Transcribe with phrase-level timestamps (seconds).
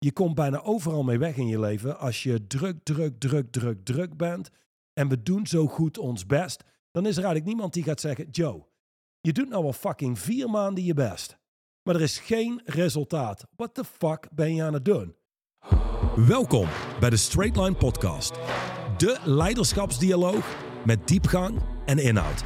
[0.00, 3.84] Je komt bijna overal mee weg in je leven als je druk, druk, druk, druk,
[3.84, 4.50] druk bent.
[4.92, 6.64] En we doen zo goed ons best.
[6.90, 8.66] Dan is er eigenlijk niemand die gaat zeggen: Joe,
[9.20, 11.38] je doet nou al fucking vier maanden je best.
[11.82, 13.46] Maar er is geen resultaat.
[13.56, 15.14] What the fuck ben je aan het doen?
[16.16, 16.68] Welkom
[17.00, 18.32] bij de Straight Line Podcast.
[18.96, 22.44] De leiderschapsdialoog met diepgang en inhoud.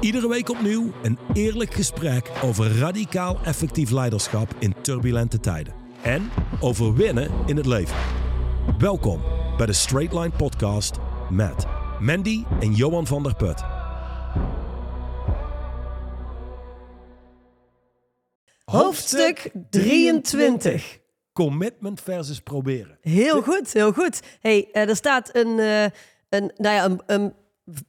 [0.00, 5.87] Iedere week opnieuw een eerlijk gesprek over radicaal effectief leiderschap in turbulente tijden.
[6.02, 6.30] En
[6.60, 7.96] over winnen in het leven.
[8.78, 9.22] Welkom
[9.56, 10.96] bij de Straight Line Podcast
[11.30, 11.66] met
[12.00, 13.62] Mandy en Johan van der Put.
[18.64, 20.98] Hoofdstuk 23.
[21.32, 22.98] Commitment versus proberen.
[23.00, 24.20] Heel goed, heel goed.
[24.40, 25.82] Hey, eh, er staat een, eh,
[26.28, 27.34] een, nou ja, een, een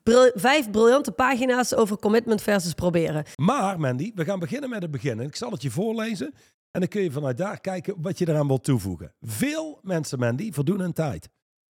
[0.03, 3.23] bril- vijf briljante pagina's over commitment versus proberen.
[3.35, 5.20] Maar Mandy, we gaan beginnen met het begin.
[5.20, 6.34] En ik zal het je voorlezen.
[6.71, 9.13] En dan kun je vanuit daar kijken wat je eraan wilt toevoegen.
[9.21, 11.29] Veel mensen, Mandy, verdoen hun tijd.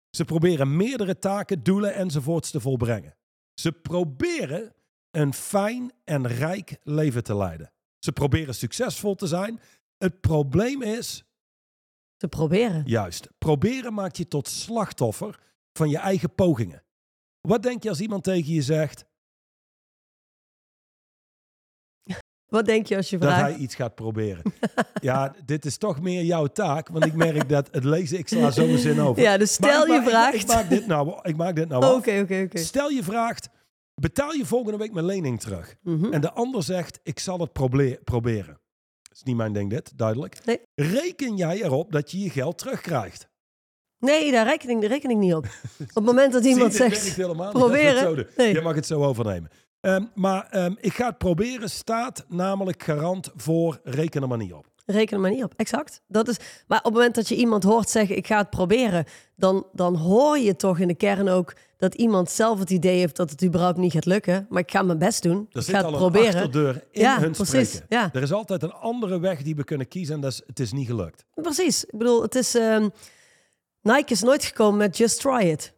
[0.10, 3.18] Ze proberen meerdere taken, doelen enzovoorts te volbrengen.
[3.54, 4.74] Ze proberen
[5.12, 7.72] een fijn en rijk leven te leiden.
[8.00, 9.60] Ze proberen succesvol te zijn.
[9.98, 11.24] Het probleem is,
[12.18, 12.84] Te proberen.
[12.86, 15.40] juist, proberen maakt je tot slachtoffer
[15.74, 16.84] van je eigen pogingen.
[17.42, 19.06] Wat denk je als iemand tegen je zegt
[22.50, 23.52] Wat denk je als je dat vraagt?
[23.52, 24.44] hij iets gaat proberen?
[25.02, 28.52] ja, dit is toch meer jouw taak, want ik merk dat het lezen, ik sla
[28.52, 29.22] zo zin over.
[29.22, 30.42] Ja, dus stel je vraagt.
[30.42, 31.86] Ik, maak dit nou, ik maak dit nou.
[31.86, 32.58] Oké, oké, oké.
[32.58, 33.50] Stel je vraagt,
[33.94, 35.76] betaal je volgende week mijn lening terug?
[35.82, 36.14] Mhm.
[36.14, 37.54] En de ander zegt, ik zal het
[38.04, 38.60] proberen.
[39.02, 40.46] Dat is niet mijn ding dit, duidelijk.
[40.46, 40.62] Nee.
[40.76, 43.28] Reken jij erop dat je je geld terugkrijgt?
[44.00, 45.46] Nee, daar reken ik, daar reken ik niet op.
[45.80, 47.16] Op het moment dat iemand Zie zegt...
[47.52, 48.28] proberen?
[48.38, 48.54] Nee.
[48.54, 49.50] Je mag het zo overnemen.
[49.82, 54.54] Ehm, maar ehm, ik ga het proberen staat namelijk garant voor reken er maar niet
[54.54, 54.68] op.
[54.86, 56.02] Reken er maar niet op, exact.
[56.08, 59.06] Dat is, maar op het moment dat je iemand hoort zeggen, ik ga het proberen,
[59.36, 63.16] dan, dan hoor je toch in de kern ook dat iemand zelf het idee heeft
[63.16, 64.46] dat het überhaupt niet gaat lukken.
[64.50, 65.48] Maar ik ga mijn best doen.
[65.52, 66.34] Er ik zit ga al het een proberen.
[66.36, 67.86] achterdeur in Ja, hun precies, spreken.
[67.90, 68.10] ja.
[68.14, 70.72] Er is altijd een andere weg die we kunnen kiezen en dat is, het is
[70.72, 71.26] niet gelukt.
[71.34, 71.86] Precies.
[71.86, 72.56] Ik bedoel, het is.
[72.56, 72.90] ehm,
[73.82, 75.74] Nike is nooit gekomen met just try it.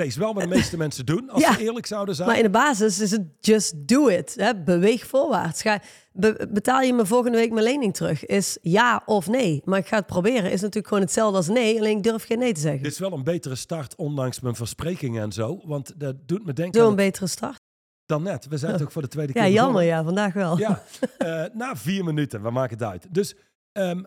[0.00, 1.52] Nee, is wel wat de meeste mensen doen, als Ja.
[1.52, 2.28] ze eerlijk zouden zijn.
[2.28, 4.34] Maar in de basis is het just do it.
[4.36, 4.62] Hè?
[4.62, 5.62] Beweeg voorwaarts.
[5.62, 5.80] Ga,
[6.12, 8.26] be- betaal je me volgende week mijn lening terug?
[8.26, 9.62] Is ja of nee.
[9.64, 10.44] Maar ik ga het proberen.
[10.50, 11.78] Is natuurlijk gewoon hetzelfde als nee.
[11.78, 12.82] Alleen ik durf geen nee te zeggen.
[12.82, 15.60] Dit is wel een betere start, ondanks mijn versprekingen en zo.
[15.64, 17.58] Want dat doet me denken Zo'n het- betere start.
[18.06, 18.46] dan net.
[18.48, 19.72] We zijn toch voor de tweede keer Ja, jammer.
[19.72, 19.96] begonnen.
[19.96, 20.58] Ja, vandaag wel.
[20.58, 20.82] Ja,
[21.18, 23.06] eh, na vier minuten, we maken het uit.
[23.14, 23.34] Dus
[23.72, 24.02] ehm,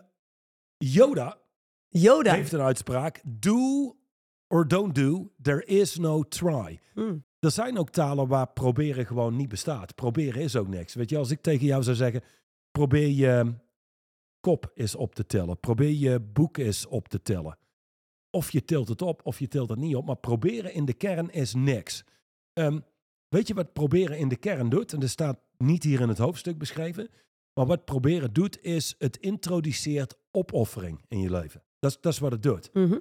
[0.78, 1.36] Yoda
[1.88, 2.32] Yoda.
[2.34, 3.20] heeft een uitspraak.
[3.24, 3.96] Do
[4.46, 6.80] or don't do, there is no try.
[6.94, 7.24] Hmm.
[7.38, 9.94] Er zijn ook talen waar proberen gewoon niet bestaat.
[9.94, 10.94] Proberen is ook niks.
[10.94, 12.22] Weet je, als ik tegen jou zou zeggen,
[12.70, 13.54] probeer je
[14.40, 15.60] kop eens op te tellen.
[15.60, 17.58] Probeer je boek eens op te tellen.
[18.30, 20.06] Of je tilt het op, of je tilt het niet op.
[20.06, 22.04] Maar proberen in de kern is niks.
[22.52, 22.80] Ehm,
[23.28, 24.92] weet je wat proberen in de kern doet?
[24.92, 27.08] En dat staat niet hier in het hoofdstuk beschreven.
[27.54, 31.62] Maar wat proberen doet, is het introduceert opoffering in je leven.
[31.78, 32.98] Dat is, dat is wat het doet Mhm.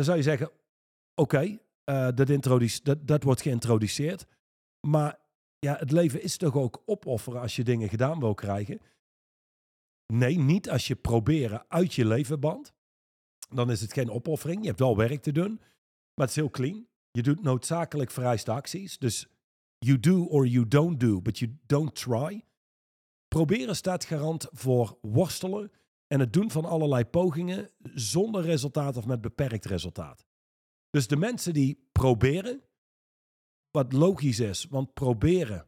[0.00, 0.50] Dan zou je zeggen,
[1.14, 4.26] oké, eh, dat, dat, dat wordt geïntroduceerd.
[4.86, 5.18] Maar
[5.58, 8.80] ja, het leven is toch ook opofferen als je dingen gedaan wil krijgen?
[10.06, 12.72] Nee, niet als je proberen uit je leven bandt.
[13.48, 14.60] Dan is het geen opoffering.
[14.60, 15.56] Je hebt wel werk te doen,
[16.14, 16.86] maar het is heel clean.
[17.10, 18.98] Je doet noodzakelijk vereiste acties.
[18.98, 19.26] Dus
[19.78, 22.44] you do or you don't do, but you don't try.
[23.28, 25.72] Proberen staat garant voor worstelen
[26.12, 30.24] en het doen van allerlei pogingen zonder resultaat of met beperkt resultaat.
[30.90, 32.60] Dus de mensen die proberen,
[33.70, 35.66] wat logisch is, want proberen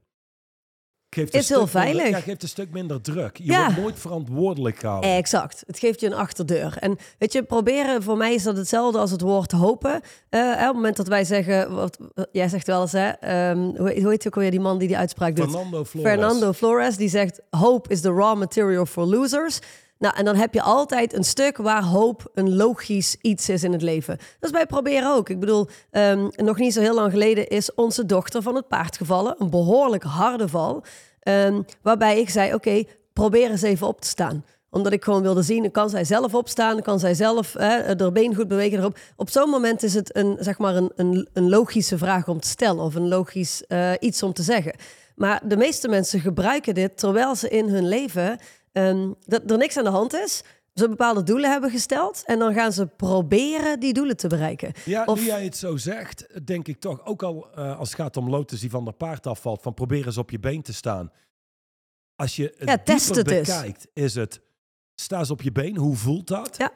[1.15, 2.09] geeft Is heel minder- veilig.
[2.09, 3.37] ja, geeft een stuk minder druk.
[3.37, 3.65] Je Ja.
[3.65, 5.11] wordt nooit verantwoordelijk gehouden.
[5.17, 5.63] Exact.
[5.67, 6.77] Het geeft je een achterdeur.
[6.79, 9.93] En weet je, proberen, voor mij is dat hetzelfde als het woord hopen.
[10.29, 11.99] Eh, hè, op het moment dat wij zeggen, wat,
[12.33, 14.97] jij zegt wel eens, hè, ehm, hoe, hoe heet ook alweer die man die die
[14.97, 15.51] uitspraak doet?
[15.51, 16.11] Fernando Flores.
[16.11, 19.59] Fernando Flores, die zegt, hope is the raw material for losers.
[20.03, 23.73] Nou, en dan heb je altijd een stuk waar hoop een logisch iets is in
[23.73, 24.17] het leven.
[24.17, 25.29] Dat is bij proberen ook.
[25.29, 28.97] Ik bedoel, ehm, nog niet zo heel lang geleden is onze dochter van het paard
[28.97, 29.35] gevallen.
[29.39, 30.85] Een behoorlijk harde val.
[31.21, 35.43] Ehm, waarbij ik zei, oké, probeer eens even op te staan omdat ik gewoon wilde
[35.43, 38.99] zien, kan zij zelf opstaan, kan zij zelf hè, haar been goed bewegen erop.
[39.17, 42.49] Op zo'n moment is het een, zeg maar een, een, een logische vraag om te
[42.49, 44.75] stellen of een logisch eh, iets om te zeggen.
[45.17, 48.39] Maar de meeste mensen gebruiken dit terwijl ze in hun leven
[48.73, 50.43] ehm, dat er niks aan de hand is.
[50.75, 54.73] Ze bepaalde doelen hebben gesteld en dan gaan ze proberen die doelen te bereiken.
[54.85, 57.99] Ja, Of- nu jij het zo zegt, denk ik toch, ook al eh, als het
[58.01, 60.73] gaat om Lotus die van de paard afvalt, van probeer eens op je been te
[60.73, 61.11] staan.
[62.17, 63.49] Als je het Ja, test het eens.
[63.49, 64.41] bekijkt, is het
[64.95, 65.77] sta eens op je been.
[65.77, 66.57] Hoe voelt dat?
[66.57, 66.71] Ja.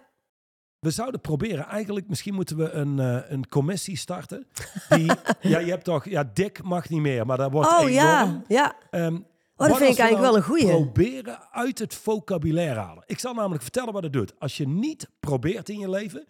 [0.78, 4.46] We zouden proberen, eigenlijk, misschien moeten we een, eh, een commissie starten.
[4.88, 5.10] Die,
[5.52, 7.92] ja, je hebt toch, ja, dik mag niet meer, maar dat wordt Oh enorm.
[7.92, 8.76] ja, ja.
[8.90, 9.18] Ehm,
[9.56, 10.66] Oh, wat dat vind ik eigenlijk wel een goeie.
[10.66, 13.04] Proberen uit het vocabulaire halen.
[13.06, 14.40] Ik zal namelijk vertellen wat het doet.
[14.40, 16.26] Als je niet probeert in je leven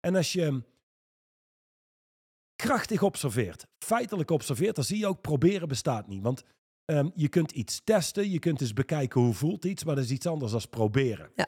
[0.00, 0.62] en als je
[2.56, 6.22] krachtig observeert, feitelijk observeert, dan zie je ook proberen bestaat niet.
[6.22, 6.44] Want
[6.84, 10.10] ehm, je kunt iets testen, je kunt eens bekijken hoe voelt iets, maar dat is
[10.10, 11.30] iets anders dan proberen.
[11.34, 11.46] Ja.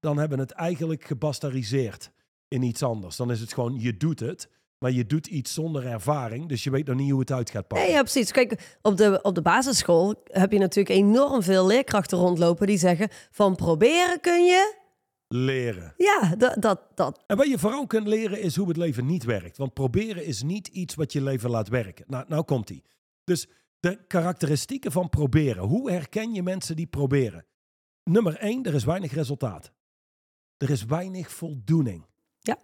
[0.00, 2.10] Dan hebben we het eigenlijk gebastariseerd
[2.48, 3.16] in iets anders.
[3.16, 4.48] Dan is het gewoon, je doet het,
[4.84, 7.66] maar je doet iets zonder ervaring, dus je weet nog niet hoe het uit gaat
[7.66, 7.86] pakken.
[7.86, 8.30] Nee, ja, precies.
[8.30, 13.08] Kijk, op de, op de basisschool heb je natuurlijk enorm veel leerkrachten rondlopen die zeggen
[13.30, 14.74] van proberen kun je.
[15.28, 15.94] Leren.
[15.96, 17.24] Ja, dat, dat, dat.
[17.26, 19.56] En wat je vooral kunt leren is hoe het leven niet werkt.
[19.56, 22.04] Want proberen is niet iets wat je leven laat werken.
[22.08, 22.84] Nou, nou komt ie.
[23.24, 23.48] Dus
[23.80, 25.62] de karakteristieken van proberen.
[25.62, 27.46] Hoe herken je mensen die proberen?
[28.02, 29.72] Nummer één, er is weinig resultaat.
[30.56, 32.06] Er is weinig voldoening.
[32.40, 32.58] Ja.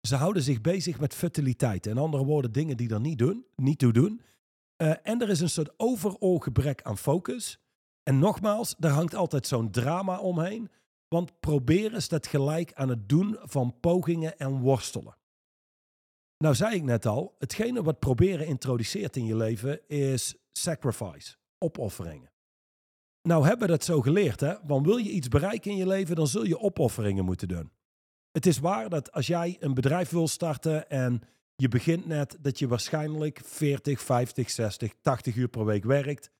[0.00, 1.86] Ze houden zich bezig met futiliteit.
[1.86, 4.20] In andere woorden, dingen die er niet, doen, niet toe doen.
[4.76, 7.58] Eh, en er is een soort overal gebrek aan focus.
[8.02, 10.70] En nogmaals, er hangt altijd zo'n drama omheen.
[11.08, 15.16] Want proberen staat gelijk aan het doen van pogingen en worstelen.
[16.38, 22.30] Nou zei ik net al, hetgene wat proberen introduceert in je leven is sacrifice, opofferingen.
[23.22, 24.54] Nou hebben we dat zo geleerd, hè?
[24.66, 27.70] Want wil je iets bereiken in je leven, dan zul je opofferingen moeten doen.
[28.32, 31.22] Het is waar dat als jij een bedrijf wil starten en
[31.56, 36.30] je begint net, dat je waarschijnlijk 40, 50, 60, 80 uur per week werkt.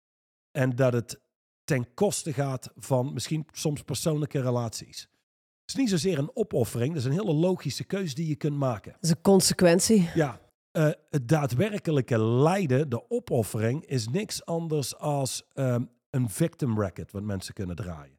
[0.50, 1.20] En dat het
[1.64, 5.00] ten koste gaat van misschien soms persoonlijke relaties.
[5.60, 8.56] Het is niet zozeer een opoffering, dat is een hele logische keuze die je kunt
[8.56, 8.96] maken.
[9.00, 10.08] is een consequentie.
[10.14, 10.40] Ja,
[10.70, 17.22] eh, het daadwerkelijke lijden, de opoffering, is niks anders als ehm, een victim racket wat
[17.22, 18.19] mensen kunnen draaien.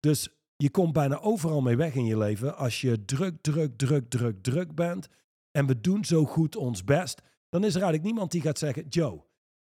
[0.00, 4.08] Dus je komt bijna overal mee weg in je leven als je druk, druk, druk,
[4.08, 5.08] druk, druk bent
[5.50, 8.88] en we doen zo goed ons best, dan is er eigenlijk niemand die gaat zeggen,
[8.88, 9.24] Joe,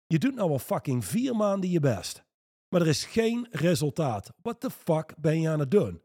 [0.06, 2.24] je doet nou al fucking vier maanden je best,
[2.68, 4.32] maar er is geen resultaat.
[4.42, 6.02] What the fuck ben je aan het doen?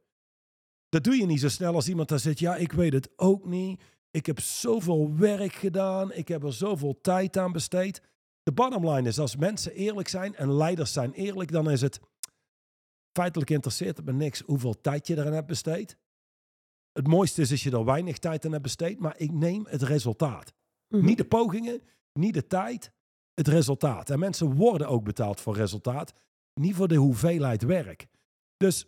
[0.89, 3.45] Dat doe je niet zo snel als iemand daar zit, ja, ik weet het ook
[3.45, 3.81] niet.
[4.11, 6.13] Ik heb zoveel werk gedaan.
[6.13, 8.01] Ik heb er zoveel tijd aan besteed.
[8.43, 11.99] De bottom line is, als mensen eerlijk zijn en leiders zijn eerlijk, dan is het
[13.11, 15.97] feitelijk interesseert het me niks hoeveel tijd je eraan hebt besteed.
[16.91, 19.81] Het mooiste is als je er weinig tijd aan hebt besteed, maar ik neem het
[19.81, 20.53] resultaat.
[20.87, 21.05] Mhm.
[21.05, 21.81] Niet de pogingen,
[22.13, 22.91] niet de tijd,
[23.33, 24.09] het resultaat.
[24.09, 26.13] En mensen worden ook betaald voor resultaat,
[26.53, 28.07] niet voor de hoeveelheid werk.
[28.57, 28.85] Dus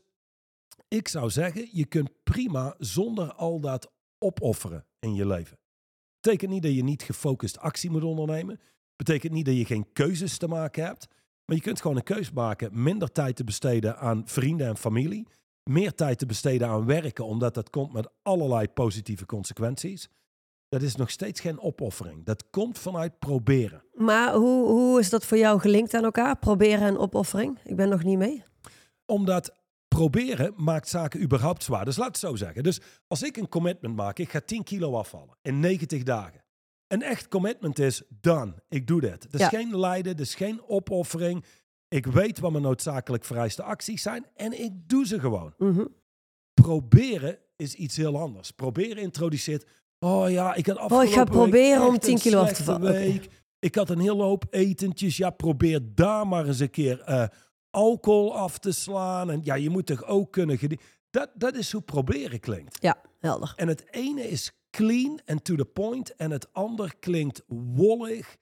[0.88, 5.60] ik zou zeggen, je kunt prima zonder al dat opofferen in je leven.
[6.20, 8.60] Betekent niet dat je niet gefocust actie moet ondernemen.
[8.96, 11.08] Betekent niet dat je geen keuzes te maken hebt.
[11.46, 12.84] Maar je kunt gewoon een keus maken.
[12.84, 15.28] Minder tijd te besteden aan vrienden en familie.
[15.64, 20.10] Meer tijd te besteden aan werken, omdat dat komt met allerlei positieve consequenties.
[20.70, 22.26] Dat is nog steeds geen opoffering.
[22.26, 23.84] Dat komt vanuit proberen.
[23.94, 26.38] Maar hoe, hoe is dat voor jou gelinkt aan elkaar?
[26.38, 27.60] Proberen en opoffering?
[27.64, 28.44] Ik ben nog niet mee.
[29.06, 29.56] Omdat
[29.88, 31.86] proberen maakt zaken überhaupt zwaar.
[31.86, 32.64] Dus laat het zo zeggen.
[32.64, 36.41] Dus als ik een commitment maak, ik ga 10 kilo afvallen in 90 dagen.
[36.92, 38.54] Een echt commitment is done.
[38.70, 39.24] Ik doe dit.
[39.24, 39.48] Het is Ja.
[39.48, 41.46] geen lijden, het is geen opoffering.
[41.88, 45.54] Ik weet wat mijn noodzakelijk vereiste acties zijn en ik doe ze gewoon.
[45.58, 45.86] Mhm.
[46.54, 48.52] Proberen is iets heel anders.
[48.52, 49.66] Proberen introduceert.
[50.00, 52.52] Oh ja, ik had afgelopen Oh, ik ga proberen om echt 10 een kilo af
[52.54, 53.22] te vallen.
[53.60, 55.18] Ik had een hele hoop etentjes.
[55.18, 57.28] Ja, probeer daar maar eens een keer eh,
[57.70, 59.30] alcohol af te slaan.
[59.32, 60.88] En ja, je moet toch ook kunnen genieten.
[61.10, 62.78] Dat, dat is hoe proberen klinkt.
[62.82, 63.54] Ja, helder.
[63.56, 66.16] En het ene is clean en to the point.
[66.16, 67.42] En het ander klinkt
[67.76, 68.40] wollig.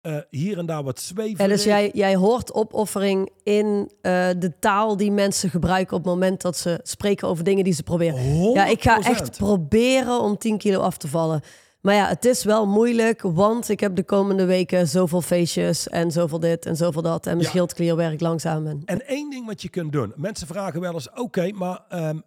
[0.00, 1.38] eh, hier en daar wat zweverig.
[1.38, 6.12] Ja, dus jij, jij hoort opoffering in eh, de taal die mensen gebruiken op het
[6.12, 8.50] moment dat ze spreken over dingen die ze proberen.
[8.52, 9.36] Ja, ik ga echt 100%.
[9.36, 11.40] proberen om 10 kilo af te vallen.
[11.80, 16.10] Maar ja, het is wel moeilijk, want ik heb de komende weken zoveel feestjes en
[16.10, 17.26] zoveel dit en zoveel dat.
[17.26, 17.50] En mijn Ja.
[17.50, 18.66] schildklier werkt langzaam.
[18.66, 18.82] En...
[18.84, 20.12] En één ding wat je kunt doen.
[20.16, 22.18] Mensen vragen wel eens, oké, maar ehm,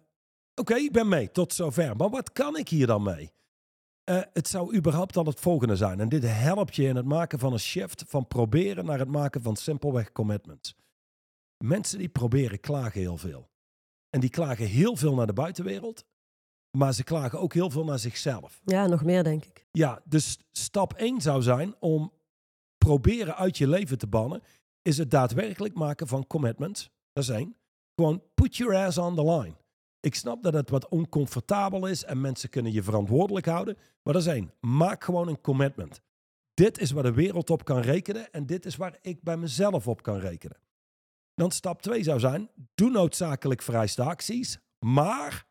[0.54, 1.96] oké, ik ben mee tot zover.
[1.96, 3.30] Maar wat kan ik hier dan mee?
[4.06, 6.00] Eh, het zou überhaupt dan het volgende zijn.
[6.00, 9.42] En dit helpt je in het maken van een shift van proberen naar het maken
[9.42, 10.76] van simpelweg commitments.
[11.64, 13.50] Mensen die proberen klagen heel veel.
[14.10, 16.04] En die klagen heel veel naar de buitenwereld.
[16.78, 18.60] Maar ze klagen ook heel veel naar zichzelf.
[18.64, 19.66] Ja, nog meer denk ik.
[19.70, 22.12] Ja, dus stap 1 zou zijn om
[22.78, 24.42] proberen uit je leven te bannen,
[24.82, 26.90] is het daadwerkelijk maken van commitments.
[27.12, 27.56] Dat is één.
[27.94, 29.54] Gewoon put your ass on the line.
[30.06, 33.76] Ik snap dat het wat oncomfortabel is en mensen kunnen je verantwoordelijk houden.
[34.02, 34.52] Maar dat is één.
[34.60, 36.00] Maak gewoon een commitment.
[36.54, 39.88] Dit is waar de wereld op kan rekenen en dit is waar ik bij mezelf
[39.88, 40.56] op kan rekenen.
[41.34, 45.46] Dan stap 2 zou zijn, doe noodzakelijk vereiste acties, maar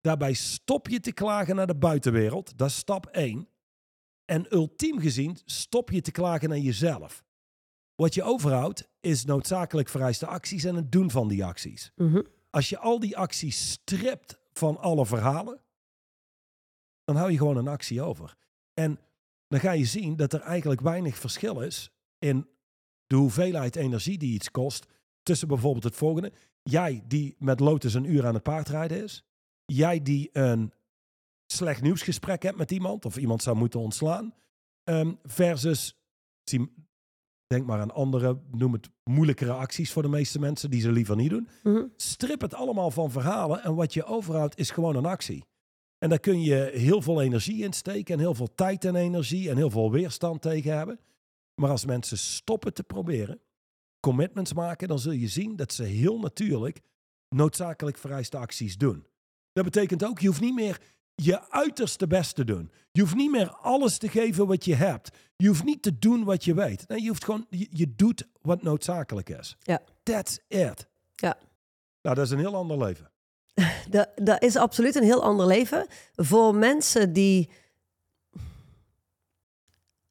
[0.00, 2.58] daarbij stop je te klagen naar de buitenwereld.
[2.58, 3.48] Dat is stap 1.
[4.24, 7.24] En ultiem gezien stop je te klagen naar jezelf.
[7.94, 11.92] Wat je overhoudt is noodzakelijk vereiste acties en het doen van die acties.
[11.96, 12.20] Mhm.
[12.50, 15.60] Als je al die acties stript van alle verhalen,
[17.04, 18.36] dan hou je gewoon een actie over.
[18.74, 19.00] En
[19.48, 22.48] dan ga je zien dat er eigenlijk weinig verschil is in
[23.06, 24.86] de hoeveelheid energie die iets kost
[25.22, 26.32] tussen bijvoorbeeld het volgende.
[26.62, 29.24] Jij die met Lotus een uur aan het paardrijden is.
[29.64, 30.72] Jij die een
[31.46, 34.34] slecht nieuwsgesprek hebt met iemand of iemand zou moeten ontslaan.
[34.84, 35.96] ehm, versus,
[37.48, 41.16] denk maar aan andere, noem het moeilijkere acties voor de meeste mensen die ze liever
[41.16, 41.48] niet doen.
[41.62, 41.84] Mhm.
[41.96, 45.44] Strip het allemaal van verhalen en wat je overhoudt is gewoon een actie.
[45.98, 49.50] En daar kun je heel veel energie in steken en heel veel tijd en energie
[49.50, 51.00] en heel veel weerstand tegen hebben.
[51.54, 53.40] Maar als mensen stoppen te proberen,
[54.00, 56.80] commitments maken, dan zul je zien dat ze heel natuurlijk
[57.28, 59.06] noodzakelijk vereiste acties doen.
[59.52, 60.80] Dat betekent ook, je hoeft niet meer
[61.22, 62.70] je uiterste best te doen.
[62.92, 65.10] Je hoeft niet meer alles te geven wat je hebt.
[65.36, 66.88] Je hoeft niet te doen wat je weet.
[66.88, 69.56] Nee, je hoeft gewoon, je, je doet wat noodzakelijk is.
[69.60, 69.80] Ja.
[70.02, 70.86] That's it.
[71.14, 71.36] Ja.
[72.02, 73.10] Nou, dat is een heel ander leven.
[73.90, 75.86] Dat, dat is absoluut een heel ander leven.
[76.14, 77.50] Voor mensen die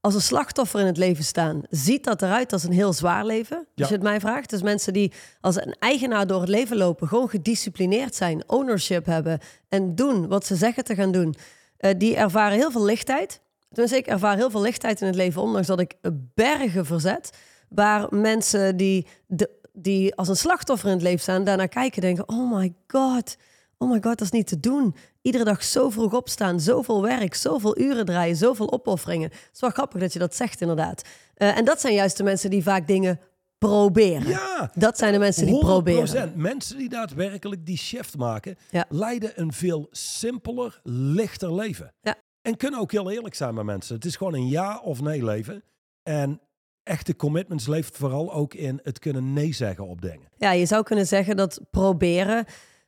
[0.08, 3.58] als een slachtoffer in het leven staan, ziet dat eruit als een heel zwaar leven.
[3.58, 3.88] Als Ja.
[3.88, 4.50] je het mij vraagt.
[4.50, 5.12] Dus mensen die
[5.42, 10.46] als een eigenaar door het leven lopen, gewoon gedisciplineerd zijn, ownership hebben en doen wat
[10.46, 11.36] ze zeggen te gaan doen,
[11.78, 13.42] eh, die ervaren heel veel lichtheid.
[13.70, 15.94] Tenminste, ik ervaar heel veel lichtheid in het leven, ondanks dat ik
[16.34, 17.30] bergen verzet.
[17.70, 22.16] Waar mensen die, de, die als een slachtoffer in het leven staan, daarnaar kijken en
[22.16, 23.36] denken: Oh my god,
[23.78, 24.96] oh my god, dat is niet te doen.
[25.28, 29.30] Iedere dag zo vroeg opstaan, zoveel werk, zoveel uren draaien, zoveel opofferingen.
[29.30, 31.02] Het is wel grappig dat je dat zegt, inderdaad.
[31.34, 33.20] Eh, en dat zijn juist de mensen die vaak dingen
[33.58, 34.28] proberen.
[34.28, 35.60] Ja, Dat zijn de mensen die 100%.
[35.66, 36.32] proberen.
[36.36, 38.86] Mensen die daadwerkelijk die shift maken, Ja.
[38.90, 41.94] leiden een veel simpeler, lichter leven.
[42.02, 42.16] Ja.
[42.42, 43.96] En kunnen ook heel eerlijk zijn met mensen.
[43.96, 45.64] Het is gewoon een ja of nee leven.
[46.04, 46.42] En
[46.84, 50.30] echte commitments leeft vooral ook in het kunnen nee zeggen op dingen.
[50.38, 52.40] Ja, je zou kunnen zeggen dat proberen.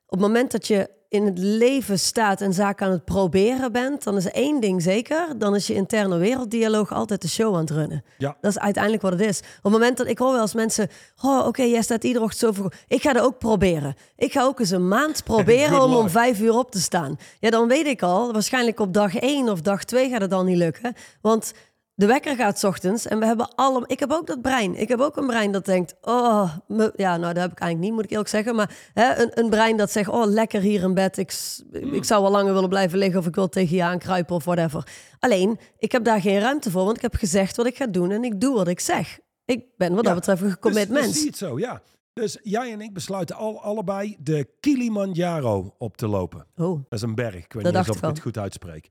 [0.06, 4.04] Op het moment dat je in het leven staat en zaken aan het proberen bent,
[4.04, 5.28] dan is één ding zeker.
[5.38, 8.04] Dan is je interne werelddialoog altijd de show aan het runnen.
[8.18, 8.38] Ja.
[8.42, 9.40] Dat is uiteindelijk wat het is.
[9.40, 10.88] Op het moment dat ik hoor wel eens mensen,
[11.22, 12.72] oh oké, jij staat iedere ochtend zo vroeg.
[12.88, 13.96] Ik ga dat ook proberen.
[14.16, 17.18] Ik ga ook eens een maand proberen om om vijf uur op te staan.
[17.40, 20.46] Ja, dan weet ik al, waarschijnlijk op dag één of dag twee gaat het dan
[20.46, 20.94] niet lukken.
[21.22, 21.54] Want
[22.00, 23.84] de wekker gaat 's ochtends en we hebben allemaal...
[23.92, 24.76] Ik heb ook dat brein.
[24.76, 25.96] Ik heb ook een brein dat denkt...
[26.02, 28.56] Oh, me- ja, nou, dat heb ik eigenlijk niet, moet ik eerlijk zeggen.
[28.56, 30.10] Maar hè, een, een brein dat zegt...
[30.10, 31.18] Oh, lekker hier in bed.
[31.18, 33.20] Ik, s- ik zou wel langer willen blijven liggen...
[33.20, 34.88] of ik wil tegen je aankruipen of whatever.
[35.20, 36.84] Alleen, ik heb daar geen ruimte voor...
[36.84, 38.12] want ik heb gezegd wat ik ga doen...
[38.12, 39.20] en ik doe wat ik zeg.
[39.46, 41.18] Ik ben wat Ja, dat betreft een gecommit dus, dus mens.
[41.18, 41.82] zie het zo, ja.
[42.14, 46.46] Dus jij en ik besluiten al, allebei de Kilimanjaro op te lopen.
[46.58, 47.36] Oh, Dat is een berg.
[47.44, 48.90] Ik weet Dat niet of ik het goed uitspreek.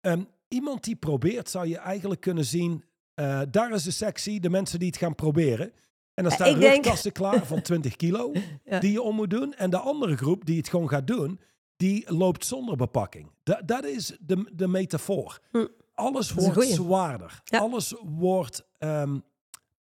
[0.00, 2.84] Ehm, iemand die probeert, zou je eigenlijk kunnen zien...
[3.14, 5.72] eh, daar is de sectie, de mensen die het gaan proberen.
[6.14, 8.32] En dan staan ik denk- klaar van 20 kilo...
[8.64, 8.78] Ja.
[8.80, 9.54] die je om moet doen.
[9.54, 11.40] En de andere groep die het gewoon gaat doen...
[11.76, 13.30] die loopt zonder bepakking.
[13.42, 15.40] Da- dat is de, de metafoor.
[15.50, 15.66] Hm.
[15.94, 17.40] Alles wordt zwaarder.
[17.44, 17.58] Ja.
[17.58, 18.64] Alles wordt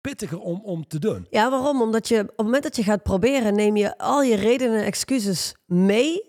[0.01, 1.27] pittiger om, om te doen.
[1.29, 1.81] Ja, waarom?
[1.81, 4.85] Omdat je op het moment dat je gaat proberen, neem je al je redenen en
[4.85, 6.21] excuses mee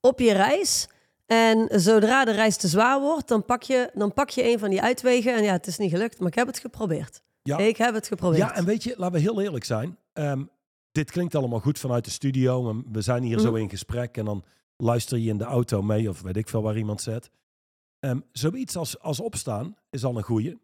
[0.00, 0.88] op je reis.
[1.26, 4.70] En zodra de reis te zwaar wordt, dan pak je, dan pak je een van
[4.70, 5.34] die uitwegen.
[5.34, 7.22] En ja, het is niet gelukt, maar ik heb het geprobeerd.
[7.42, 7.58] Ja.
[7.58, 8.40] Ik heb het geprobeerd.
[8.42, 9.98] Ja, en weet je, laten we heel eerlijk zijn.
[10.12, 10.44] Ehm,
[10.92, 12.68] dit klinkt allemaal goed vanuit de studio.
[12.70, 13.60] En we zijn hier zo Mhm.
[13.60, 14.16] in gesprek.
[14.16, 14.44] En dan
[14.76, 17.30] luister je in de auto mee of weet ik veel waar iemand zit.
[18.00, 20.58] Ehm, zoiets als, als opstaan is al een goeie.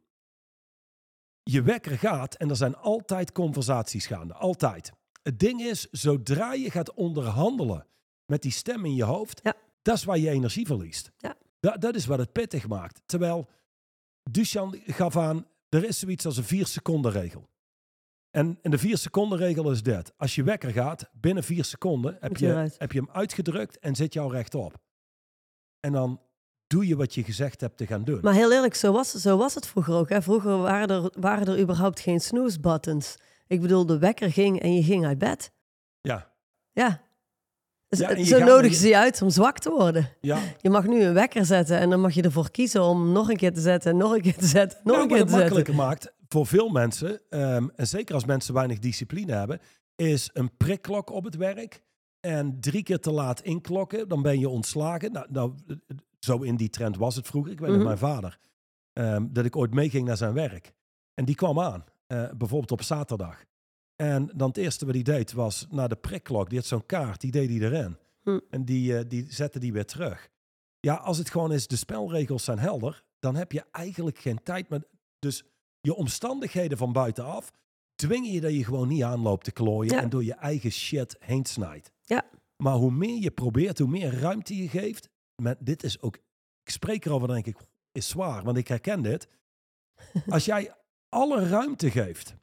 [1.43, 4.35] Je wekker gaat en er zijn altijd conversaties gaande.
[4.35, 4.93] Altijd.
[5.23, 7.87] Het ding is, zodra je gaat onderhandelen
[8.27, 9.55] met die stem in je hoofd, Ja.
[9.83, 11.13] Dat is waar je energie verliest.
[11.19, 11.37] Ja.
[11.61, 13.03] Dat, dat is wat het pittig maakt.
[13.07, 13.49] Terwijl
[14.31, 17.49] Duchan gaf aan, er is zoiets als een vier seconden regel.
[18.31, 20.13] En, en de vier seconden regel is dit.
[20.17, 24.17] Als je wekker gaat, binnen vier seconden heb je heb je hem uitgedrukt en zit
[24.17, 24.79] al rechtop.
[25.81, 26.21] En dan
[26.67, 28.19] doe je wat je gezegd hebt te gaan doen.
[28.23, 30.09] Maar heel eerlijk, zo was, zo was het vroeger ook.
[30.09, 30.23] Hè?
[30.23, 33.17] Vroeger waren er, waren er überhaupt geen snooze buttons.
[33.47, 35.53] Ik bedoel, de wekker ging en je ging uit bed.
[36.01, 36.33] ja,
[36.73, 37.09] Ja.
[37.91, 40.09] Dus Ja, gaat- nodigen ze je uit om zwak te worden.
[40.21, 40.39] ja.
[40.61, 43.37] Je mag nu een wekker zetten en dan mag je ervoor kiezen om nog een
[43.37, 45.39] keer te zetten, nog een keer te zetten, nog Nou, een wat keer het te
[45.39, 45.57] zetten.
[45.57, 49.61] makkelijker maakt voor veel mensen, ehm, en zeker als mensen weinig discipline hebben,
[49.97, 51.83] is een prikklok op het werk.
[52.21, 55.13] En drie keer te laat inklokken, dan ben je ontslagen.
[55.13, 55.53] Nou, nou
[56.19, 57.53] zo in die trend was het vroeger.
[57.53, 57.83] Ik weet Mhm.
[57.85, 58.39] mijn vader,
[58.93, 60.73] ehm, dat ik ooit meeging naar zijn werk.
[61.15, 63.45] En die kwam aan, eh, bijvoorbeeld op zaterdag.
[64.01, 66.49] En dan het eerste wat hij deed was naar de prikklok.
[66.49, 67.97] Die had zo'n kaart, die deed hij erin.
[68.23, 68.39] Hm.
[68.51, 70.29] En die, eh, die zette die weer terug.
[70.81, 74.69] Ja, als het gewoon is, de spelregels zijn helder, dan heb je eigenlijk geen tijd
[74.69, 74.85] meer.
[75.19, 75.45] Dus
[75.81, 77.51] je omstandigheden van buitenaf
[77.95, 80.03] dwingen je dat je gewoon niet aanloopt te klooien Ja.
[80.03, 81.93] en door je eigen shit heen snijdt.
[82.05, 82.25] Ja.
[82.57, 85.09] Maar hoe meer je probeert, hoe meer ruimte je geeft.
[85.43, 86.17] Met, dit is ook,
[86.63, 87.57] ik spreek erover, denk ik,
[87.93, 89.29] is zwaar, want ik herken dit.
[90.29, 90.75] Als jij
[91.09, 92.39] alle ruimte geeft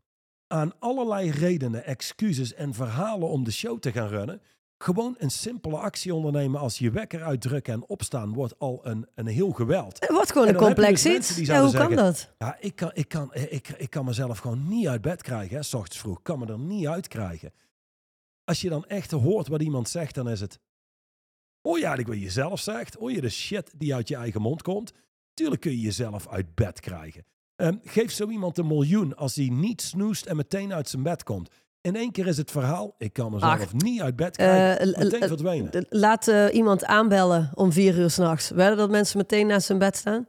[0.47, 4.41] aan allerlei redenen, excuses en verhalen om de show te gaan runnen,
[4.77, 9.27] gewoon een simpele actie ondernemen als je wekker uitdrukken en opstaan wordt al een, een
[9.27, 9.99] heel geweld.
[9.99, 11.47] Het wordt gewoon En een je complex dus iets.
[11.47, 12.33] Ja, hoe kan dat?
[12.37, 15.63] Ja, ik kan, ik, kan, ik, ik kan mezelf gewoon niet uit bed krijgen, hè,
[15.63, 16.17] s ochtends vroeg.
[16.17, 17.53] Ik kan me er niet uit krijgen.
[18.43, 20.59] Als je dan echt hoort wat iemand zegt, dan is het...
[21.61, 22.93] Hoor je eigenlijk wat je zelf zegt?
[22.93, 24.93] Hoor je de shit die uit je eigen mond komt?
[25.33, 27.25] Tuurlijk kun je jezelf uit bed krijgen.
[27.57, 31.23] Ehm, geef zo iemand een miljoen als hij niet snoest en meteen uit zijn bed
[31.23, 31.49] komt.
[31.81, 35.03] In één keer is het verhaal, ik kan mezelf Ach, niet uit bed krijgen, Eh,
[35.03, 35.85] meteen verdwenen.
[35.89, 38.49] Laat eh, iemand aanbellen om vier uur s'nachts.
[38.49, 40.27] Werden dat mensen meteen naast hun bed staan?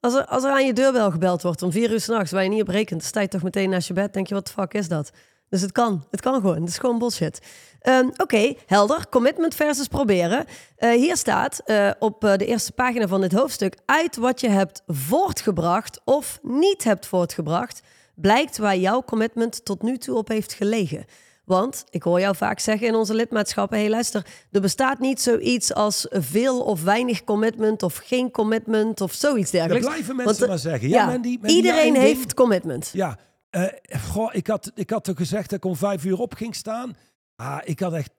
[0.00, 2.48] Als er, als er aan je deurbel gebeld wordt om vier uur s'nachts, waar je
[2.48, 4.12] niet op rekent, sta je toch meteen naast je bed.
[4.12, 5.10] Denk je, wat de fuck is dat?
[5.54, 6.04] Dus het kan.
[6.10, 6.60] Het kan gewoon.
[6.60, 7.40] Het is gewoon bullshit.
[7.80, 9.08] Ehm, Oké, helder.
[9.08, 10.44] Commitment versus proberen.
[10.76, 13.76] Eh, hier staat eh, op eh, de eerste pagina van dit hoofdstuk...
[13.84, 17.80] uit wat je hebt voortgebracht of niet hebt voortgebracht...
[18.14, 21.04] blijkt waar jouw commitment tot nu toe op heeft gelegen.
[21.44, 23.76] Want, ik hoor jou vaak zeggen in onze lidmaatschappen...
[23.76, 27.82] hé hey, luister, er bestaat niet zoiets als veel of weinig commitment...
[27.82, 29.86] of geen commitment of zoiets Dat dergelijks.
[29.86, 30.88] blijven Want, mensen maar zeggen.
[30.88, 32.04] Ja, iedereen ding.
[32.04, 32.90] heeft commitment.
[32.92, 33.18] Ja,
[33.54, 36.54] eh, goh, ik, had, ik had toch gezegd dat ik om vijf uur op ging
[36.54, 36.96] staan.
[37.36, 38.12] Ah, ik had echt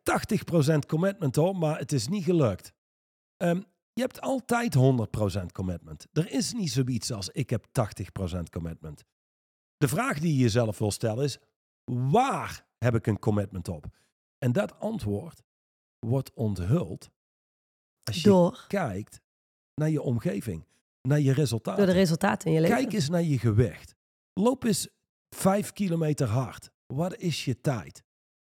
[0.74, 2.74] 80% commitment hoor, maar het is niet gelukt.
[3.38, 3.62] Ehm,
[3.94, 6.08] je hebt altijd 100% commitment.
[6.13, 9.04] Er is niet zoiets als ik heb 80% commitment.
[9.77, 11.38] De vraag die je jezelf wil stellen is,
[11.92, 13.86] waar heb ik een commitment op?
[14.38, 15.44] En dat antwoord
[16.00, 17.10] wordt onthuld
[18.04, 19.22] als je Door, kijkt
[19.74, 20.65] naar je omgeving,
[21.01, 21.86] naar je resultaten.
[21.86, 22.78] door de resultaten in je leven.
[22.78, 23.95] Kijk eens naar je gewicht.
[24.34, 24.88] Loop eens
[25.36, 26.71] vijf kilometer hard.
[26.86, 28.04] Wat is je tijd?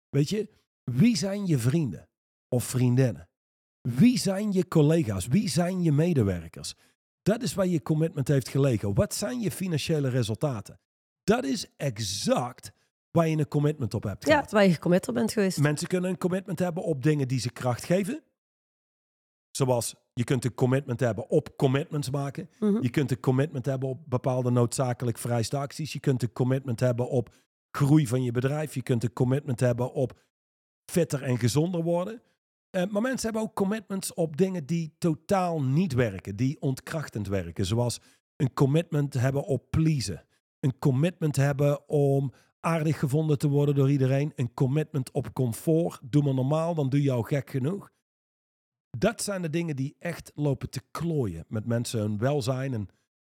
[0.08, 0.48] Weet je,
[0.84, 2.08] wie zijn je vrienden
[2.48, 3.28] of vriendinnen?
[3.80, 5.26] Wie zijn je collega's?
[5.26, 6.74] Wie zijn je medewerkers?
[7.22, 8.94] Dat is waar je commitment heeft gelegen.
[8.94, 10.80] Wat zijn je financiële resultaten?
[11.24, 12.72] Dat is exact
[13.10, 14.50] waar je een commitment op hebt ja, gehad.
[14.50, 15.58] waar je gecommitted bent geweest.
[15.58, 18.22] Mensen kunnen een commitment hebben op dingen die ze kracht geven.
[19.50, 22.48] Zoals je kunt een commitment hebben op commitments maken.
[22.60, 22.82] Mhm.
[22.82, 25.92] Je kunt een commitment hebben op bepaalde noodzakelijk vereiste acties.
[25.92, 27.34] Je kunt een commitment hebben op
[27.70, 28.74] groei van je bedrijf.
[28.74, 30.20] Je kunt een commitment hebben op
[30.84, 32.22] fitter en gezonder worden.
[32.70, 37.66] Eh, maar mensen hebben ook commitments op dingen die totaal niet werken, die ontkrachtend werken.
[37.66, 38.00] Zoals
[38.36, 40.24] een commitment hebben op pleasen.
[40.60, 44.32] Een commitment hebben om aardig gevonden te worden door iedereen.
[44.36, 46.00] Een commitment op comfort.
[46.02, 47.92] Doe maar normaal, dan doe je al gek genoeg.
[48.98, 52.88] Dat zijn de dingen die echt lopen te klooien met mensen hun welzijn en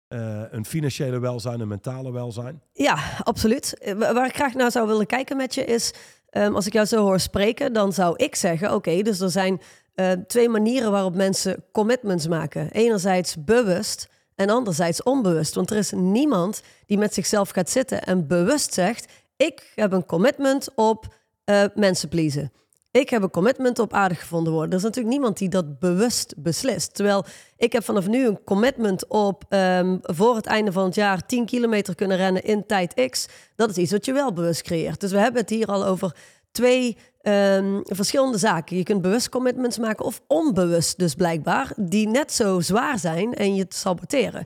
[0.08, 2.62] eh hun financiële welzijn en mentale welzijn.
[2.73, 3.78] Ja, absoluut.
[3.78, 5.93] Eh, wa- Waar ik graag naar zou willen kijken met je is,
[6.30, 9.62] ehm, als ik jou zo hoor spreken, dan zou ik zeggen, oké, dus er zijn
[9.93, 12.71] eh, twee manieren waarop mensen commitments maken.
[12.71, 15.56] Enerzijds bewust en anderzijds onbewust.
[15.56, 20.06] Want er is niemand die met zichzelf gaat zitten en bewust zegt, ik heb een
[20.06, 22.52] commitment op eh, mensen pleasen.
[22.93, 24.71] Ik heb een commitment op aardig gevonden worden.
[24.71, 26.95] Er is natuurlijk niemand die dat bewust beslist.
[26.95, 27.25] Terwijl
[27.58, 31.45] ik heb vanaf nu een commitment op ehm, voor het einde van het jaar 10
[31.45, 33.27] kilometer kunnen rennen in tijd X.
[33.56, 34.99] Dat is iets wat je wel bewust creëert.
[34.99, 36.15] Dus we hebben het hier al over
[36.51, 38.77] twee ehm, verschillende zaken.
[38.77, 43.56] Je kunt bewust commitments maken of onbewust dus blijkbaar, die net zo zwaar zijn en
[43.56, 44.45] je te saboteren.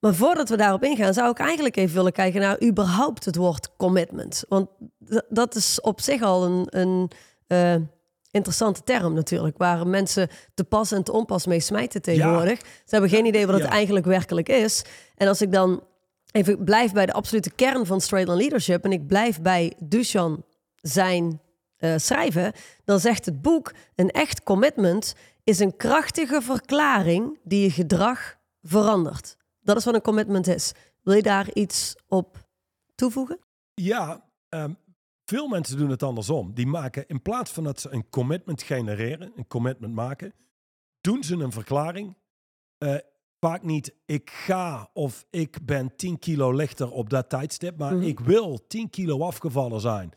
[0.00, 3.76] Maar voordat we daarop ingaan, zou ik eigenlijk even willen kijken naar überhaupt het woord
[3.76, 4.44] commitment.
[4.48, 4.68] Want
[5.28, 7.10] dat is op zich al een, een
[7.50, 7.74] eh,
[8.30, 12.58] interessante term natuurlijk, waar mensen te pas en te onpas mee smijten tegenwoordig.
[12.60, 13.70] Ze hebben geen idee wat het Ja.
[13.70, 14.84] eigenlijk werkelijk is.
[15.14, 15.82] En als ik dan
[16.32, 20.44] even blijf bij de absolute kern van Straight Line Leadership en ik blijf bij Duchan
[20.74, 21.40] zijn
[21.76, 22.52] eh, schrijven,
[22.84, 29.36] dan zegt het boek: een echt commitment is een krachtige verklaring die je gedrag verandert.
[29.60, 30.72] Dat is wat een commitment is.
[31.02, 32.46] Wil je daar iets op
[32.94, 33.38] toevoegen?
[33.74, 34.72] Ja, ehm,
[35.30, 36.54] veel mensen doen het andersom.
[36.54, 40.34] Die maken in plaats van dat ze een commitment genereren, een commitment maken,
[41.00, 42.16] doen ze een verklaring.
[42.78, 42.96] Eh,
[43.40, 48.06] vaak niet ik ga of ik ben 10 kilo lichter op dat tijdstip, maar Mhm.
[48.06, 50.12] ik wil 10 kilo afgevallen zijn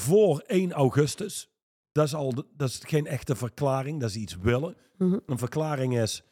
[0.00, 1.48] voor 1 augustus.
[1.92, 4.76] Dat is, al, dat is geen echte verklaring, dat is iets willen.
[4.98, 5.18] Mhm.
[5.26, 6.22] Een verklaring is,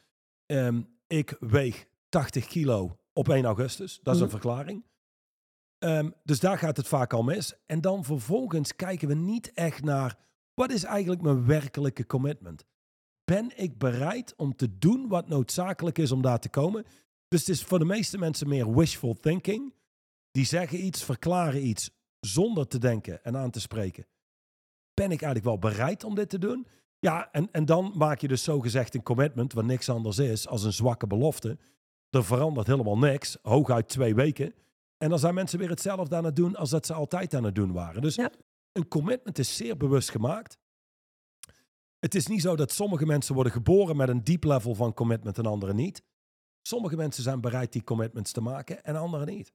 [0.45, 3.99] ehm, ik weeg 80 kilo op 1 augustus.
[4.03, 4.23] Dat is Mhm.
[4.23, 4.83] een verklaring.
[5.79, 7.53] Ehm, dus daar gaat het vaak al mis.
[7.65, 10.17] En dan vervolgens kijken we niet echt naar
[10.53, 12.65] wat is eigenlijk mijn werkelijke commitment.
[13.23, 16.85] Ben ik bereid om te doen wat noodzakelijk is om daar te komen?
[17.27, 19.73] Dus het is voor de meeste mensen meer wishful thinking.
[20.31, 21.89] Die zeggen iets, verklaren iets
[22.19, 24.05] zonder te denken en aan te spreken.
[24.93, 26.67] Ben ik eigenlijk wel bereid om dit te doen?
[26.99, 30.63] Ja, en, en dan maak je dus zogezegd een commitment, wat niks anders is als
[30.63, 31.57] een zwakke belofte.
[32.09, 34.53] Er verandert helemaal niks, hooguit twee weken.
[34.99, 37.55] En dan zijn mensen weer hetzelfde aan het doen als dat ze altijd aan het
[37.55, 38.01] doen waren.
[38.01, 38.31] Dus Ja.
[38.71, 40.57] een commitment is zeer bewust gemaakt.
[41.99, 45.37] Het is niet zo dat sommige mensen worden geboren met een diep level van commitment
[45.37, 46.01] en anderen niet.
[46.61, 49.53] Sommige mensen zijn bereid die commitments te maken en anderen niet.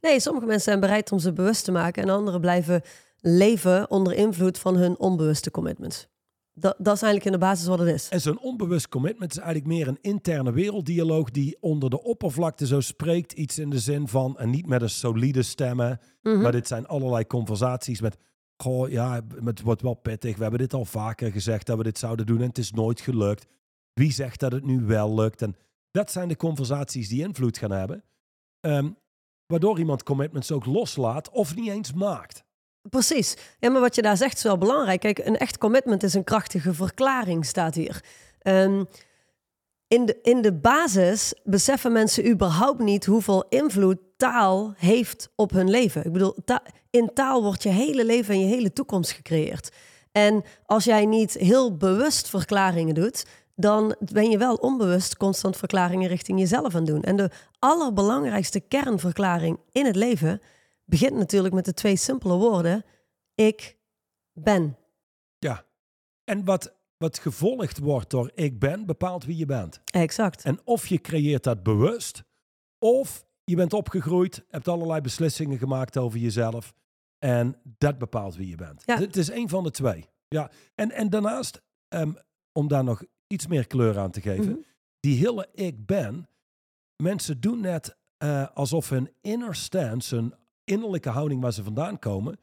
[0.00, 2.82] Nee, sommige mensen zijn bereid om ze bewust te maken en anderen blijven
[3.20, 6.08] leven onder invloed van hun onbewuste commitments.
[6.54, 8.08] Dat, dat is eigenlijk in de basis wat het is.
[8.08, 12.80] En zo'n onbewust commitment is eigenlijk meer een interne werelddialoog die onder de oppervlakte zo
[12.80, 13.32] spreekt.
[13.32, 16.40] Iets in de zin van, en niet met een solide stemmen, Mhm.
[16.40, 18.16] maar dit zijn allerlei conversaties met,
[18.62, 20.36] goh ja, het wordt wel pittig.
[20.36, 23.00] We hebben dit al vaker gezegd dat we dit zouden doen en het is nooit
[23.00, 23.46] gelukt.
[23.92, 25.42] Wie zegt dat het nu wel lukt?
[25.42, 25.56] En
[25.90, 28.04] dat zijn de conversaties die invloed gaan hebben.
[28.60, 28.90] Ehm,
[29.46, 32.44] waardoor iemand commitments ook loslaat of niet eens maakt.
[32.90, 33.36] Precies.
[33.58, 35.00] Ja, maar wat je daar zegt is wel belangrijk.
[35.00, 38.04] Kijk, een echt commitment is een krachtige verklaring, staat hier.
[38.38, 38.84] Ehm,
[39.88, 45.70] in, de, in de basis beseffen mensen überhaupt niet hoeveel invloed taal heeft op hun
[45.70, 46.04] leven.
[46.04, 46.36] Ik bedoel,
[46.90, 49.72] in taal wordt je hele leven en je hele toekomst gecreëerd.
[50.12, 56.08] En als jij niet heel bewust verklaringen doet, dan ben je wel onbewust constant verklaringen
[56.08, 57.02] richting jezelf aan doen.
[57.02, 60.40] En de allerbelangrijkste kernverklaring in het leven
[60.84, 62.84] begint natuurlijk met de twee simpele woorden:
[63.34, 63.78] ik
[64.32, 64.76] ben.
[65.38, 65.64] Ja.
[66.24, 69.80] En wat, wat gevolgd wordt door ik ben, bepaalt wie je bent.
[69.84, 70.44] Exact.
[70.44, 72.22] En of je creëert dat bewust,
[72.78, 76.74] of je bent opgegroeid, hebt allerlei beslissingen gemaakt over jezelf.
[77.18, 78.82] En dat bepaalt wie je bent.
[78.86, 78.98] Ja.
[78.98, 80.08] Het is een van de twee.
[80.28, 80.50] Ja.
[80.74, 82.12] En, en daarnaast, ehm,
[82.52, 84.60] om daar nog iets meer kleur aan te geven, Mhm.
[85.00, 86.28] die hele ik ben,
[87.02, 92.38] mensen doen net eh, alsof hun inner stance, hun innerlijke houding waar ze vandaan komen,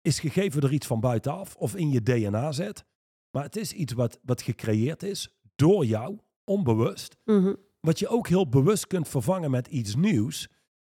[0.00, 2.84] is gegeven door iets van buitenaf of in je DNA zit.
[3.30, 7.16] Maar het is iets wat, wat gecreëerd is door jou, onbewust.
[7.24, 7.54] Mhm.
[7.80, 10.48] Wat je ook heel bewust kunt vervangen met iets nieuws.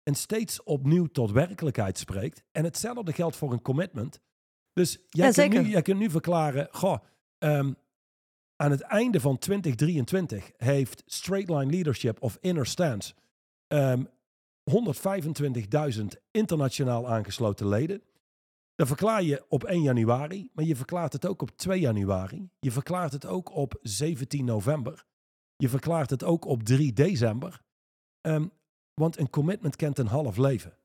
[0.02, 2.42] En steeds opnieuw tot werkelijkheid spreekt.
[2.52, 4.20] En hetzelfde geldt voor een commitment.
[4.72, 6.98] Dus jij, Ja, kunt, nu, jij kunt nu verklaren, goh,
[7.38, 7.72] ehm,
[8.56, 13.14] aan het einde van 2023 heeft Straight Line Leadership of Inner Stance
[13.66, 14.04] ehm
[14.70, 18.02] 125.000 internationaal aangesloten leden.
[18.74, 22.50] Dat verklaar je op 1 januari, maar je verklaart het ook op 2 januari.
[22.58, 25.04] Je verklaart het ook op 17 november.
[25.56, 27.62] Je verklaart het ook op 3 december.
[28.20, 28.46] Ehm,
[28.94, 30.76] want een commitment kent een half leven.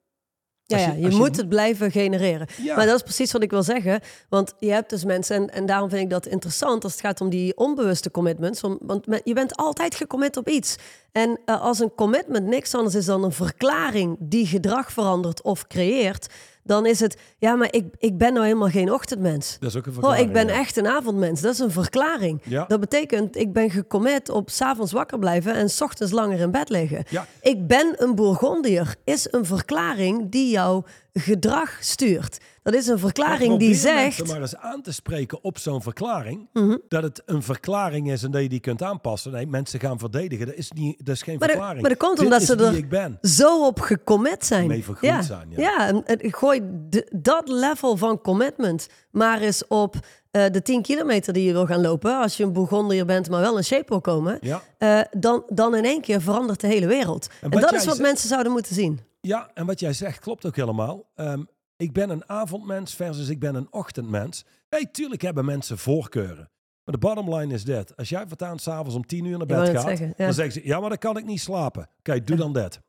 [0.71, 2.47] Ja, Als ja, je- je, je- moet het blijven genereren.
[2.63, 3.99] Ja, Maar dat is precies wat ik wil zeggen.
[4.29, 7.21] Want je hebt dus mensen, en, en daarom vind ik dat interessant als het gaat
[7.21, 8.63] om die onbewuste commitments.
[8.63, 10.75] Om, want je bent altijd gecommit op iets.
[11.11, 15.67] En eh, als een commitment niks anders is dan een verklaring die gedrag verandert of
[15.67, 16.27] creëert,
[16.63, 19.57] dan is het, ja, maar ik, ik ben nou helemaal geen ochtendmens.
[19.59, 20.27] dat is ook een Oh, verklaring.
[20.27, 20.53] ik ben ja.
[20.59, 21.41] echt een avondmens.
[21.41, 22.41] Dat is een verklaring.
[22.43, 22.65] Ja.
[22.67, 26.69] Dat betekent, ik ben gecommit op s'avonds wakker blijven en 's ochtends langer in bed
[26.69, 27.03] liggen.
[27.09, 27.27] Ja.
[27.41, 32.37] Ik ben een Bourgondier is een verklaring die jouw gedrag stuurt.
[32.63, 34.27] Dat is een verklaring die mensen zegt...
[34.27, 36.47] maar eens aan te spreken op zo'n verklaring.
[36.53, 36.77] Mhm.
[36.87, 39.31] Dat het een verklaring is en dat je die kunt aanpassen.
[39.31, 40.45] Nee, mensen gaan verdedigen.
[40.45, 41.81] Dat is, niet, dat is geen Maar verklaring.
[41.81, 43.29] maar dat komt Dit omdat ze er-.
[43.29, 44.67] Zo op gecommit zijn.
[44.67, 45.21] Mee vergroeid ja.
[45.21, 45.59] zijn, ja.
[45.59, 49.95] Ja, en, en gooi de- dat level van commitment maar eens op
[50.31, 52.17] eh, de 10 kilometer die je wil gaan lopen.
[52.21, 54.37] Als je een Bourgondier bent, maar wel in shape wil komen.
[54.41, 54.61] Ja.
[54.77, 57.27] eh, dan, dan in één keer verandert de hele wereld.
[57.41, 58.99] En, dat is wat zegt- mensen zouden moeten zien.
[59.21, 61.09] Ja, en wat jij zegt klopt ook helemaal.
[61.15, 61.43] Ehm,
[61.81, 64.45] ik ben een avondmens versus ik ben een ochtendmens.
[64.69, 66.49] Nee, tuurlijk hebben mensen voorkeuren.
[66.83, 67.95] Maar de bottom line is dit.
[67.97, 70.25] Als jij voortaan s'avonds om tien uur naar bed gaat, zeggen, ja.
[70.25, 71.89] dan zeggen ze, ja, maar dan kan ik niet slapen.
[72.01, 72.79] Kijk, doe dan dit.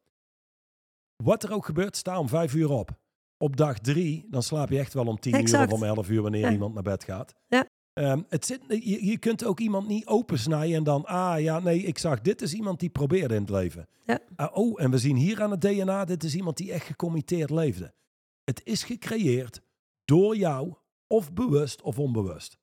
[1.17, 2.91] Wat er ook gebeurt, sta om vijf uur op.
[3.37, 5.73] Op dag drie, dan slaap je echt wel om tien uur Exact.
[5.73, 6.51] of om elf uur wanneer Ja.
[6.51, 7.35] iemand naar bed gaat.
[7.49, 7.67] Ja.
[7.93, 11.79] Ehm, het zit, je, je kunt ook iemand niet opensnijden en dan, ah ja, nee,
[11.83, 13.89] ik zag, dit is iemand die probeerde in het leven.
[14.05, 14.19] Ja.
[14.37, 17.51] Ah, oh, en we zien hier aan het DNA, dit is iemand die echt gecommitteerd
[17.51, 17.93] leefde.
[18.45, 19.61] Het is gecreëerd
[20.05, 20.75] door jou,
[21.07, 22.59] of bewust of onbewust.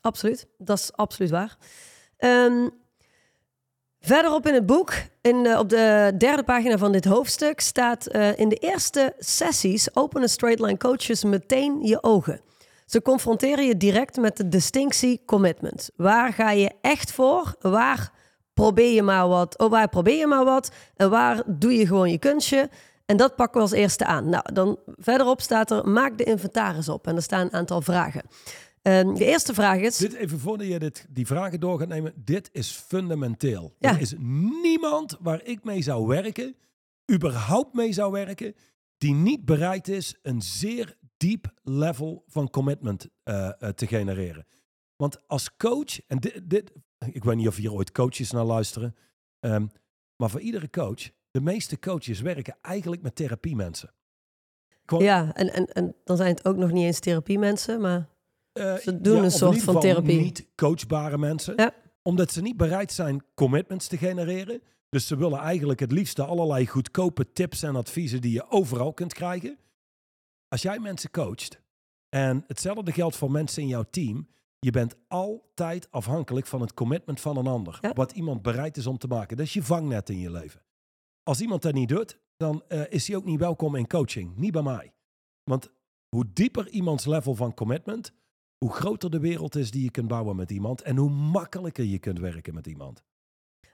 [0.00, 1.56] Absoluut, dat is absoluut waar.
[2.16, 2.68] Ehm,
[4.00, 8.38] verderop in het boek, in, eh, op de derde pagina van dit hoofdstuk, staat eh,
[8.38, 12.40] in de eerste sessies openen straight line coaches meteen je ogen.
[12.86, 15.90] Ze confronteren je direct met de distinctie commitment.
[15.96, 17.56] Waar ga je echt voor?
[17.60, 18.12] Waar
[18.54, 19.58] probeer je maar wat?
[19.58, 20.70] Oh, waar probeer je maar wat?
[20.96, 22.70] En waar doe je gewoon je kunstje?
[23.06, 24.28] En dat pakken we als eerste aan.
[24.28, 27.06] Nou, dan verderop staat er, maak de inventaris op.
[27.06, 28.22] En er staan een aantal vragen.
[28.82, 29.96] Ehm, de eerste vraag is...
[29.96, 32.12] Dit even voordat je dit, die vragen door gaat nemen.
[32.16, 33.74] Dit is fundamenteel.
[33.78, 33.90] Ja.
[33.90, 34.14] Er is
[34.62, 36.56] niemand waar ik mee zou werken,
[37.12, 38.54] überhaupt mee zou werken,
[38.98, 44.46] die niet bereid is een zeer diep level van commitment eh, eh, te genereren.
[44.96, 46.72] Want als coach, en dit, dit,
[47.10, 48.94] ik weet niet of hier ooit coaches naar luisteren,
[49.40, 49.66] ehm,
[50.16, 53.92] maar voor iedere coach, de meeste coaches werken eigenlijk met therapiemensen.
[54.98, 58.08] Ja, en, en, en dan zijn het ook nog niet eens therapiemensen, maar...
[58.52, 60.20] Eh, Ze doen een soort van therapie.
[60.20, 61.54] Niet coachbare mensen.
[61.56, 61.74] Ja.
[62.02, 64.62] Omdat ze niet bereid zijn commitments te genereren.
[64.88, 69.12] Dus ze willen eigenlijk het liefste allerlei goedkope tips en adviezen die je overal kunt
[69.12, 69.58] krijgen.
[70.48, 71.60] Als jij mensen coacht,
[72.08, 77.20] en hetzelfde geldt voor mensen in jouw team, je bent altijd afhankelijk van het commitment
[77.20, 77.78] van een ander.
[77.80, 77.92] Ja.
[77.92, 79.36] Wat iemand bereid is om te maken.
[79.36, 80.63] Dat is je vangnet in je leven.
[81.24, 84.36] Als iemand dat niet doet, dan eh, is hij ook niet welkom in coaching.
[84.36, 84.92] Niet bij mij.
[85.44, 85.70] Want
[86.08, 88.12] hoe dieper iemands level van commitment,
[88.58, 91.98] hoe groter de wereld is die je kunt bouwen met iemand en hoe makkelijker je
[91.98, 93.02] kunt werken met iemand.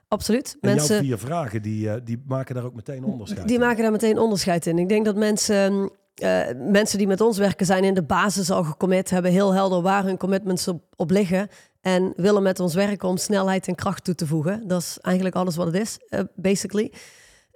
[0.07, 0.57] Absoluut.
[0.61, 3.61] En jouw vier vragen, die, eh, die maken daar ook meteen onderscheid Die in.
[3.61, 4.77] maken daar meteen onderscheid in.
[4.79, 8.63] Ik denk dat mensen, eh, mensen die met ons werken zijn in de basis al
[8.63, 11.47] gecommit, hebben heel helder waar hun commitments op, op liggen
[11.81, 14.67] en willen met ons werken om snelheid en kracht toe te voegen.
[14.67, 15.97] Dat is eigenlijk alles wat het is,
[16.35, 16.91] basically.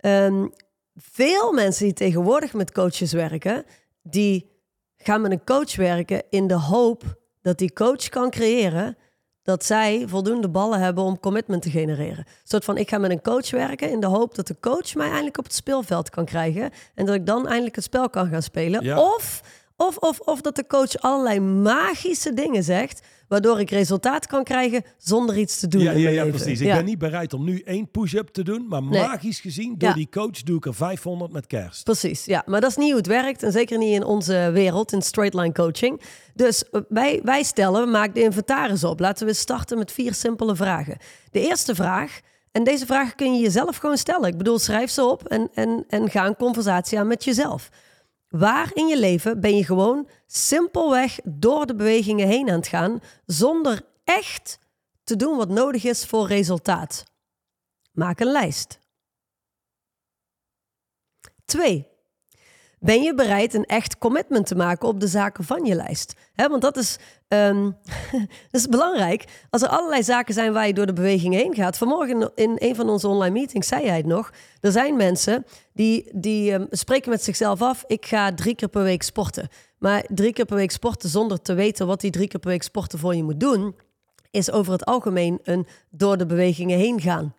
[0.05, 0.47] Ehm,
[0.95, 3.65] veel mensen die tegenwoordig met coaches werken,
[4.01, 4.51] die
[4.97, 7.03] gaan met een coach werken in de hoop
[7.41, 8.97] dat die coach kan creëren
[9.41, 12.17] dat zij voldoende ballen hebben om commitment te genereren.
[12.17, 14.95] Een soort van, ik ga met een coach werken in de hoop dat de coach
[14.95, 18.29] mij eindelijk op het speelveld kan krijgen en dat ik dan eindelijk het spel kan
[18.29, 18.83] gaan spelen.
[18.83, 18.99] Ja.
[18.99, 19.41] Of,
[19.75, 24.83] of, of, of dat de coach allerlei magische dingen zegt, waardoor ik resultaat kan krijgen
[24.97, 26.59] zonder iets te doen Ja, ja, precies.
[26.59, 26.75] Ik Ja.
[26.75, 29.01] ben niet bereid om nu één push-up te doen, maar Nee.
[29.01, 29.95] magisch gezien, door Ja.
[29.95, 31.83] die coach doe ik er 500 met kerst.
[31.83, 32.43] Precies, ja.
[32.45, 33.43] Maar dat is niet hoe het werkt.
[33.43, 36.01] En zeker niet in onze wereld, in straight line coaching.
[36.33, 38.99] Dus eh, wij, wij stellen, maak de inventaris op.
[38.99, 40.97] Laten we starten met vier simpele vragen.
[41.31, 42.19] De eerste vraag,
[42.51, 44.29] en deze vraag kun je jezelf gewoon stellen.
[44.29, 47.69] Ik bedoel, schrijf ze op en, en, en ga een conversatie aan met jezelf.
[48.37, 52.99] Waar in je leven ben je gewoon simpelweg door de bewegingen heen aan het gaan,
[53.25, 54.59] zonder echt
[55.03, 57.03] te doen wat nodig is voor resultaat?
[57.91, 58.79] Maak een lijst.
[61.45, 61.87] 2.
[62.79, 66.13] Ben je bereid een echt commitment te maken op de zaken van je lijst?
[66.35, 67.63] Want dat is, ehm,
[68.51, 69.45] dat is belangrijk.
[69.49, 71.77] Als er allerlei zaken zijn waar je door de beweging heen gaat.
[71.77, 74.31] Vanmorgen in een van onze online meetings zei hij het nog.
[74.61, 77.83] Er zijn mensen die, die ehm, spreken met zichzelf af.
[77.87, 79.47] Ik ga drie keer per week sporten.
[79.77, 82.63] Maar drie keer per week sporten zonder te weten wat die drie keer per week
[82.63, 83.75] sporten voor je moet doen.
[84.31, 87.35] Is over het algemeen een door de bewegingen heen gaan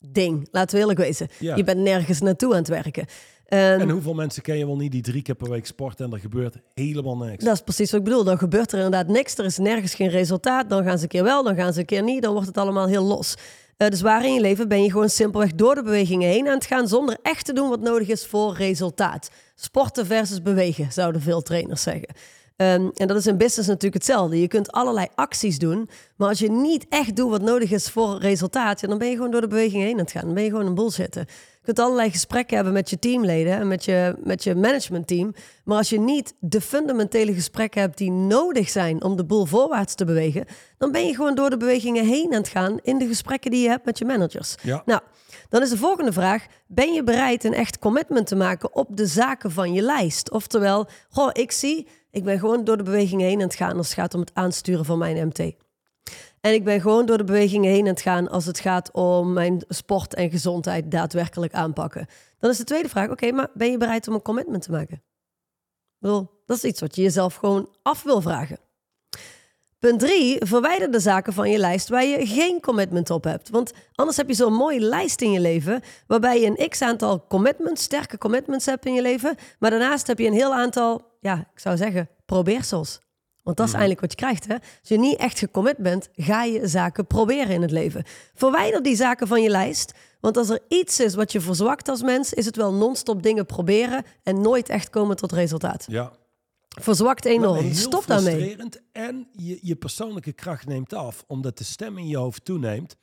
[0.00, 0.48] ding.
[0.50, 1.28] Laten we eerlijk wezen.
[1.38, 1.56] Ja.
[1.56, 3.06] Je bent nergens naartoe aan het werken.
[3.48, 6.12] Ehm, En hoeveel mensen ken je wel niet die drie keer per week sporten en
[6.12, 7.44] er gebeurt helemaal niks?
[7.44, 8.24] dat is precies wat ik bedoel.
[8.24, 9.38] Dan gebeurt er inderdaad niks.
[9.38, 10.68] Er is nergens geen resultaat.
[10.68, 12.22] Dan gaan ze een keer wel, dan gaan ze een keer niet.
[12.22, 13.34] Dan wordt het allemaal heel los.
[13.76, 16.54] Eh, dus waar in je leven ben je gewoon simpelweg door de bewegingen heen aan
[16.54, 16.88] het gaan...
[16.88, 19.30] zonder echt te doen wat nodig is voor resultaat.
[19.54, 22.08] Sporten versus bewegen, zouden veel trainers zeggen.
[22.56, 24.40] Ehm, en dat is in business natuurlijk hetzelfde.
[24.40, 28.18] Je kunt allerlei acties doen, maar als je niet echt doet wat nodig is voor
[28.18, 30.24] resultaat, ja, dan ben je gewoon door de beweging heen aan het gaan.
[30.24, 31.26] Dan ben je gewoon een bullshitten.
[31.68, 35.34] Je kunt allerlei gesprekken hebben met je teamleden en met je, met je managementteam.
[35.64, 39.94] Maar als je niet de fundamentele gesprekken hebt die nodig zijn om de boel voorwaarts
[39.94, 40.44] te bewegen,
[40.78, 43.62] dan ben je gewoon door de bewegingen heen aan het gaan in de gesprekken die
[43.62, 44.54] je hebt met je managers.
[44.62, 44.82] Ja.
[44.86, 45.00] Nou,
[45.48, 49.06] dan is de volgende vraag: ben je bereid een echt commitment te maken op de
[49.06, 50.30] zaken van je lijst?
[50.30, 53.86] Oftewel, goh, ik zie, ik ben gewoon door de bewegingen heen aan het gaan als
[53.86, 55.52] het gaat om het aansturen van mijn MT.
[56.48, 59.32] En ik ben gewoon door de bewegingen heen aan het gaan als het gaat om
[59.32, 62.06] mijn sport en gezondheid daadwerkelijk aanpakken.
[62.38, 64.96] Dan is de tweede vraag: oké, maar ben je bereid om een commitment te maken?
[64.96, 68.58] Ik bedoel, dat is iets wat je jezelf gewoon af wil vragen.
[69.78, 73.48] Punt drie, verwijder de zaken van je lijst waar je geen commitment op hebt.
[73.48, 77.82] Want anders heb je zo'n mooie lijst in je leven, waarbij je een x-aantal commitments,
[77.82, 81.60] sterke commitments hebt in je leven, maar daarnaast heb je een heel aantal, ja, ik
[81.60, 83.00] zou zeggen, probeersels.
[83.48, 84.46] Want dat is eigenlijk wat je krijgt.
[84.46, 84.54] Hè?
[84.54, 88.04] Als je niet echt gecommit bent, ga je zaken proberen in het leven.
[88.34, 89.92] Verwijder die zaken van je lijst.
[90.20, 93.46] Want als er iets is wat je verzwakt als mens, is het wel non-stop dingen
[93.46, 95.84] proberen en nooit echt komen tot resultaat.
[95.88, 96.12] Ja.
[96.68, 97.72] Verzwakt enorm.
[97.74, 98.34] Stop daarmee.
[98.34, 98.80] frustrerend.
[98.92, 102.96] En je, je persoonlijke kracht neemt af, omdat de stem in je hoofd toeneemt.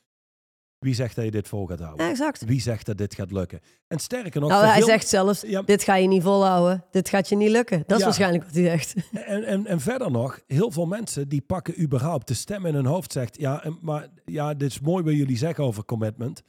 [0.79, 2.05] Wie zegt dat je dit vol gaat houden?
[2.05, 2.43] Ja, exact.
[2.45, 3.59] Wie zegt dat dit gaat lukken?
[3.87, 5.61] En sterker nog, Nou, hij veel- zegt zelfs, Ja.
[5.61, 6.83] dit ga je niet volhouden.
[6.91, 7.77] Dit gaat je niet lukken.
[7.79, 8.03] Dat is Ja.
[8.05, 8.93] waarschijnlijk wat hij zegt.
[9.11, 12.85] En, en, en verder nog, heel veel mensen die pakken überhaupt de stem in hun
[12.85, 16.41] hoofd zegt, ja, maar ja, dit is mooi wat jullie zeggen over commitment,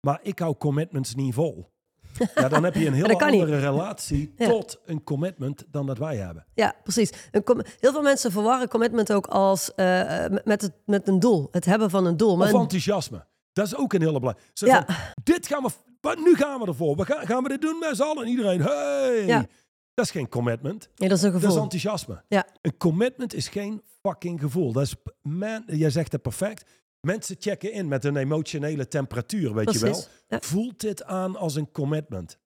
[0.00, 1.70] maar ik hou commitments niet vol.
[2.34, 3.22] Ja, dan heb je een heel niet.
[3.22, 4.48] andere relatie Ja.
[4.48, 6.46] tot een commitment dan dat wij hebben.
[6.54, 7.10] Ja, precies.
[7.30, 9.86] Een heel veel mensen verwarren commitment ook als eh,
[10.28, 11.48] met- met, het, met een doel.
[11.50, 12.36] Het hebben van een doel.
[12.36, 13.24] Maar Of enthousiasme.
[13.52, 14.50] Dat is ook een hele belangrijke.
[14.54, 14.84] Zo Ja.
[14.86, 15.68] van, dit gaan we,
[16.00, 16.96] wat, nu gaan we ervoor.
[16.96, 18.26] We gaan, gaan we dit doen met z'n allen.
[18.28, 19.26] Iedereen, hey.
[19.26, 19.46] Ja.
[19.94, 20.88] Dat is geen commitment.
[20.94, 21.56] dat is een Dat gevoel.
[21.56, 22.24] is enthousiasme.
[22.28, 22.46] Ja.
[22.60, 24.72] Een commitment is geen fucking gevoel.
[24.72, 26.70] Dat is, man, jij zegt het perfect.
[27.00, 30.02] Mensen checken in met een emotionele temperatuur, weet je wel.
[30.28, 30.38] Ja.
[30.40, 32.38] Voelt dit aan als een commitment?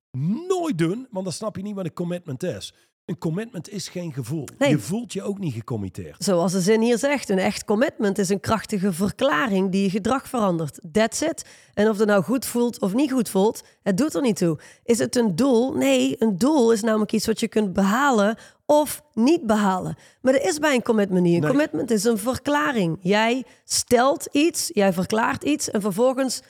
[0.48, 2.74] Nooit doen, want dan snap je niet wat een commitment is.
[3.06, 4.44] Een commitment is geen gevoel.
[4.58, 4.70] Nee.
[4.70, 6.24] Je voelt je ook niet gecommitteerd.
[6.24, 10.28] Zoals de zin hier zegt, een echt commitment is een krachtige verklaring die je gedrag
[10.28, 10.78] verandert.
[10.92, 11.44] That's it.
[11.74, 14.58] En of het nou goed voelt of niet goed voelt, het doet er niet toe.
[14.84, 15.72] Is het een doel?
[15.72, 19.96] Nee, een doel is namelijk iets wat je kunt behalen of niet behalen.
[20.20, 21.34] Maar er is bij een commitment niet.
[21.34, 21.50] Een Nee.
[21.50, 22.98] commitment is een verklaring.
[23.00, 26.42] Jij stelt iets, jij verklaart iets en vervolgens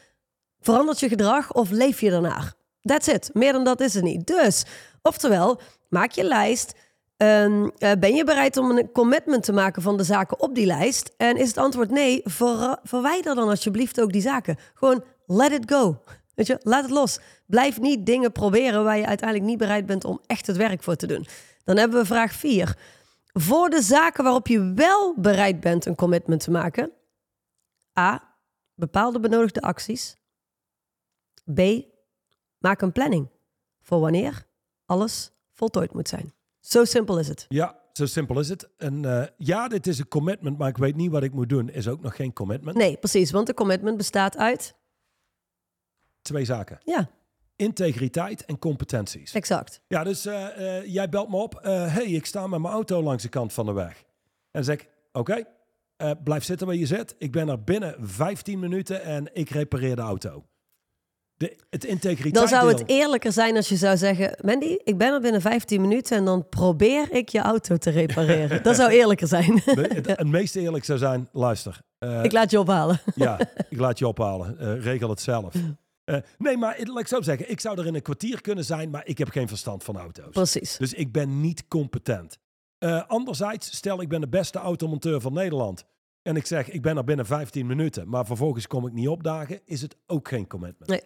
[0.60, 2.54] verandert je gedrag of leef je daarnaar.
[2.82, 3.30] That's it.
[3.32, 4.26] Meer dan dat is het niet.
[4.26, 4.64] Dus,
[5.06, 6.74] oftewel, maak je lijst.
[7.16, 10.66] Ehm, eh, ben je bereid om een commitment te maken van de zaken op die
[10.66, 11.14] lijst?
[11.16, 14.56] En is het antwoord nee, ver- verwijder dan alsjeblieft ook die zaken.
[14.74, 16.00] Gewoon let it go.
[16.34, 17.18] Weet je, laat het los.
[17.46, 20.96] Blijf niet dingen proberen waar je uiteindelijk niet bereid bent om echt het werk voor
[20.96, 21.26] te doen.
[21.64, 22.76] Dan hebben we vraag 4.
[23.32, 26.92] Voor de zaken waarop je wel bereid bent een commitment te maken.
[27.98, 28.34] A.
[28.74, 30.16] Bepaalde benodigde acties.
[31.54, 31.60] B.
[32.58, 33.28] Maak een planning
[33.82, 34.45] voor wanneer
[34.86, 36.32] alles voltooid moet zijn.
[36.60, 37.44] Zo simpel is het.
[37.48, 38.68] Ja, zo simpel is het.
[38.76, 41.68] En eh, ja, dit is een commitment, maar ik weet niet wat ik moet doen.
[41.70, 42.76] Is ook nog geen commitment.
[42.76, 44.74] Nee, precies, want de commitment bestaat uit.
[46.22, 46.80] Twee zaken.
[46.84, 47.10] Ja,
[47.56, 49.32] Integriteit en competenties.
[49.34, 49.80] exact.
[49.88, 51.58] Ja, dus eh, eh, jij belt me op.
[51.62, 53.98] hey, ik sta met mijn auto langs de kant van de weg.
[53.98, 54.04] En
[54.50, 55.44] dan zeg ik, oké,
[56.24, 57.14] blijf zitten waar je zit.
[57.18, 60.44] Ik ben er binnen 15 minuten en ik repareer de auto.
[61.36, 65.12] De, het integriteit Dan zou het eerlijker zijn als je zou zeggen: Mandy, ik ben
[65.12, 68.62] er binnen 15 minuten en dan probeer ik je auto te repareren.
[68.62, 69.54] Dat zou eerlijker zijn.
[69.64, 71.80] de- het, het meest eerlijk zou zijn, luister.
[71.98, 73.00] eh, ik laat je ophalen.
[73.14, 73.38] Ja,
[73.70, 74.58] ik laat je ophalen.
[74.58, 75.54] Eh, regel het zelf.
[76.04, 77.50] Eh, nee, maar laat ik zo zeggen.
[77.50, 80.30] Ik zou er in een kwartier kunnen zijn, maar ik heb geen verstand van auto's.
[80.32, 80.76] Precies.
[80.76, 82.38] Dus ik ben niet competent.
[83.06, 85.84] Anderzijds, stel ik ben de beste automonteur van Nederland.
[86.22, 88.08] En ik zeg, ik ben er binnen 15 minuten.
[88.08, 89.60] Maar vervolgens kom ik niet opdagen.
[89.64, 90.90] Is het ook geen commitment.
[90.90, 91.02] Nee.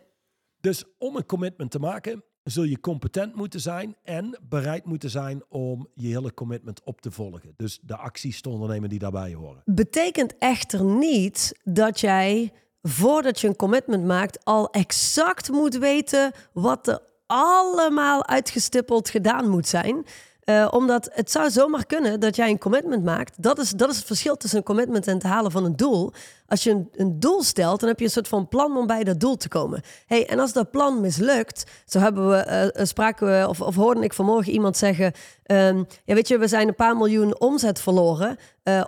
[0.61, 3.97] Dus om een commitment te maken, zul je competent moeten zijn.
[4.03, 7.55] En bereid moeten zijn om je hele commitment op te volgen.
[7.57, 9.63] Dus de acties te ondernemen die daarbij horen.
[9.65, 16.89] Betekent echter niet dat jij voordat je een commitment maakt al exact moet weten wat
[16.89, 20.05] er allemaal uitgestippeld gedaan moet zijn.
[20.51, 23.43] Eh, omdat het zou zomaar kunnen dat jij een commitment maakt.
[23.43, 26.13] Dat is, dat is het verschil tussen een commitment en het halen van een doel.
[26.47, 29.05] Als je een, een doel stelt, dan heb je een soort van plan om bij
[29.05, 29.83] dat doel te komen.
[30.07, 34.13] Hey, en als dat plan mislukt, zo hebben we, eh, spraken of, of hoorde ik
[34.13, 38.37] vanmorgen iemand zeggen: ehm, Ja, weet je, we zijn een paar miljoen omzet verloren.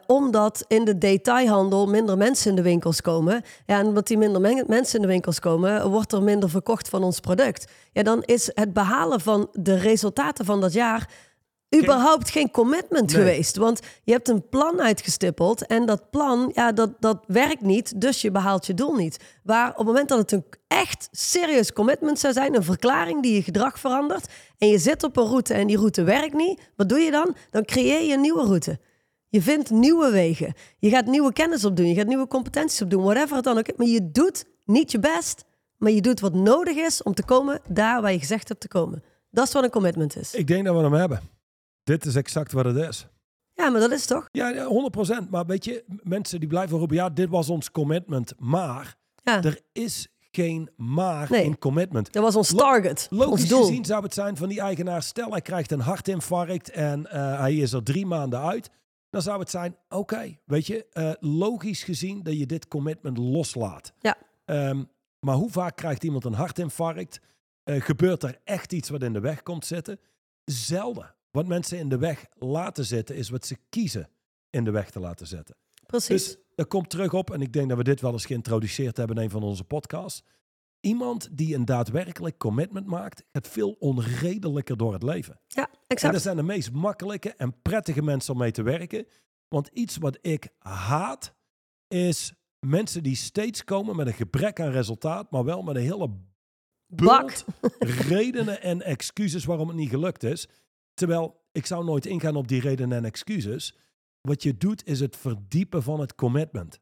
[0.06, 3.42] omdat in de detailhandel minder mensen in de winkels komen.
[3.66, 6.88] Ja, en omdat die minder men- mensen in de winkels komen, wordt er minder verkocht
[6.88, 7.66] van ons product.
[7.92, 11.08] Ja, dan is het behalen van de resultaten van dat jaar
[11.76, 13.16] überhaupt geen commitment Nee.
[13.24, 13.56] geweest.
[13.56, 18.20] Want je hebt een plan uitgestippeld en dat plan, ja, dat, dat werkt niet, dus
[18.22, 19.18] je behaalt je doel niet.
[19.42, 23.34] Waar op het moment dat het een echt serieus commitment zou zijn, een verklaring die
[23.34, 26.88] je gedrag verandert, en je zit op een route en die route werkt niet, wat
[26.88, 27.36] doe je dan?
[27.50, 28.78] Dan creëer je een nieuwe route.
[29.28, 30.54] Je vindt nieuwe wegen.
[30.78, 31.88] Je gaat nieuwe kennis opdoen.
[31.88, 33.02] Je gaat nieuwe competenties opdoen.
[33.02, 33.76] Whatever het dan ook is.
[33.76, 35.44] Maar je doet niet je best.
[35.76, 38.68] Maar je doet wat nodig is om te komen daar waar je gezegd hebt te
[38.68, 39.02] komen.
[39.30, 40.34] Dat is wat een commitment is.
[40.34, 41.20] Ik denk dat we hem hebben.
[41.84, 43.06] Dit is exact wat het is.
[43.54, 44.28] Ja, maar dat is toch?
[44.32, 44.66] Ja, ja,
[45.24, 45.30] 100%.
[45.30, 48.32] Maar weet je, mensen die blijven roepen, ja, dit was ons commitment.
[48.38, 51.44] Maar Ja, er is geen maar Nee.
[51.44, 52.12] in commitment.
[52.12, 53.06] dat was ons Lo- target.
[53.10, 53.60] ons Logisch doel.
[53.66, 57.54] gezien zou het zijn van die eigenaar, stel hij krijgt een hartinfarct en eh, hij
[57.54, 58.70] is er drie maanden uit.
[59.10, 63.92] Dan zou het zijn, oké, weet je, eh, logisch gezien dat je dit commitment loslaat.
[64.00, 64.16] Ja.
[64.44, 64.82] Ehm,
[65.20, 67.20] maar hoe vaak krijgt iemand een hartinfarct?
[67.64, 69.98] Eh, gebeurt er echt iets wat in de weg komt zitten?
[70.44, 71.14] Zelden.
[71.32, 74.08] Wat mensen in de weg laten zitten, is wat ze kiezen
[74.50, 75.56] in de weg te laten zetten.
[75.86, 76.24] Precies.
[76.24, 79.16] Dus dat komt terug op, en ik denk dat we dit wel eens geïntroduceerd hebben
[79.16, 80.22] in een van onze podcasts.
[80.80, 85.40] Iemand die een daadwerkelijk commitment maakt, gaat veel onredelijker door het leven.
[85.46, 86.12] ja, En exact.
[86.12, 89.06] dat zijn de meest makkelijke en prettige mensen om mee te werken.
[89.48, 91.34] Want iets wat ik haat,
[91.88, 96.10] is mensen die steeds komen met een gebrek aan resultaat, maar wel met een hele
[96.86, 97.20] Bak.
[97.20, 97.44] bult
[98.08, 100.48] redenen en excuses waarom het niet gelukt is.
[100.94, 103.76] Terwijl ik zou nooit ingaan op die redenen en excuses.
[104.20, 106.80] Wat je doet is het verdiepen van het commitment.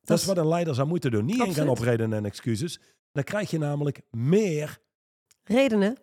[0.00, 1.24] Dat, is wat een leider zou moeten doen.
[1.24, 2.80] Niet ingaan op redenen en excuses.
[3.12, 4.78] Dan krijg je namelijk meer
[5.42, 5.96] redenen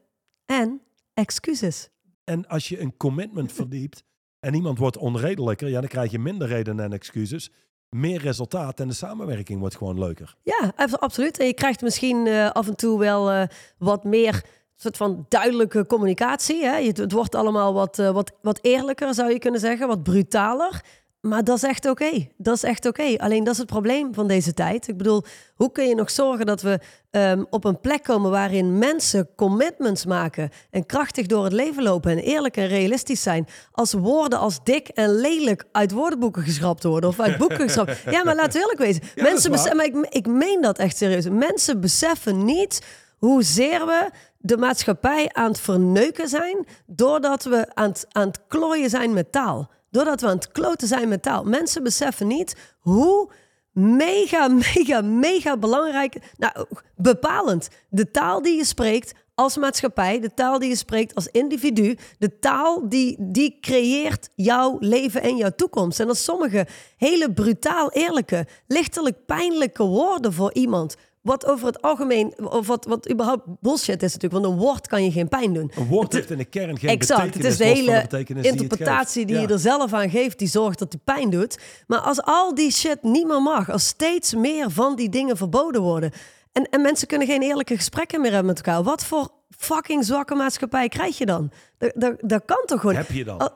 [0.45, 0.81] en
[1.13, 1.89] excuses.
[2.23, 4.03] En als je een commitment verdiept
[4.39, 7.51] en iemand wordt onredelijker, ja, dan krijg je minder redenen en excuses,
[7.89, 10.35] meer resultaat en de samenwerking wordt gewoon leuker.
[10.43, 11.39] Ja, abso- absoluut.
[11.39, 13.47] En je krijgt misschien eh, af en toe wel eh,
[13.77, 14.45] wat meer
[14.75, 16.65] soort van duidelijke communicatie.
[16.65, 16.83] Hè?
[16.85, 20.81] Het wordt allemaal wat, eh, wat, wat eerlijker, zou je kunnen zeggen, wat brutaler.
[21.27, 22.27] Maar dat is echt oké.
[22.37, 23.17] Dat is echt oké.
[23.17, 24.87] Alleen dat is het probleem van deze tijd.
[24.87, 25.23] Ik bedoel,
[25.55, 30.05] hoe kun je nog zorgen dat we ehm, op een plek komen waarin mensen commitments
[30.05, 34.63] maken en krachtig door het leven lopen en eerlijk en realistisch zijn, als woorden als
[34.63, 37.91] dik en lelijk uit woordenboeken geschrapt worden of uit boeken geschrapt.
[38.11, 39.01] Ja, maar laten we eerlijk wezen.
[39.15, 41.29] Ja, mensen beseffen, maar ik, ik meen dat echt serieus.
[41.29, 42.81] Mensen beseffen niet
[43.25, 48.89] hoezeer we de maatschappij aan het verneuken zijn doordat we aan het, aan het klooien
[48.89, 49.71] zijn met taal.
[49.91, 51.43] Doordat we aan het kloten zijn met taal.
[51.43, 53.31] Mensen beseffen niet hoe
[53.71, 56.65] mega, mega, mega belangrijk, nou,
[56.95, 57.69] bepalend.
[57.89, 62.39] De taal die je spreekt als maatschappij, de taal die je spreekt als individu, de
[62.39, 65.99] taal die, die creëert jouw leven en jouw toekomst.
[65.99, 66.67] En als sommige
[66.97, 73.09] hele brutaal eerlijke, lichtelijk pijnlijke woorden voor iemand, wat over het algemeen, of wat, wat
[73.11, 75.71] überhaupt bullshit is natuurlijk, want een woord kan je geen pijn doen.
[75.75, 77.21] Een woord heeft in de kern geen Exact.
[77.21, 77.51] Het betekenis.
[77.51, 79.41] is de los van hele het interpretatie die, Ja.
[79.41, 81.57] je er zelf aan geeft, die zorgt dat die pijn doet.
[81.87, 85.81] Maar als al die shit niet meer mag, als steeds meer van die dingen verboden
[85.81, 86.11] worden.
[86.51, 88.83] En, en mensen kunnen geen eerlijke gesprekken meer hebben met elkaar.
[88.83, 91.51] Wat voor fucking zwakke maatschappij krijg je dan?
[91.77, 92.95] Dat, dat, dat kan toch gewoon.
[92.95, 93.49] Heb je dan?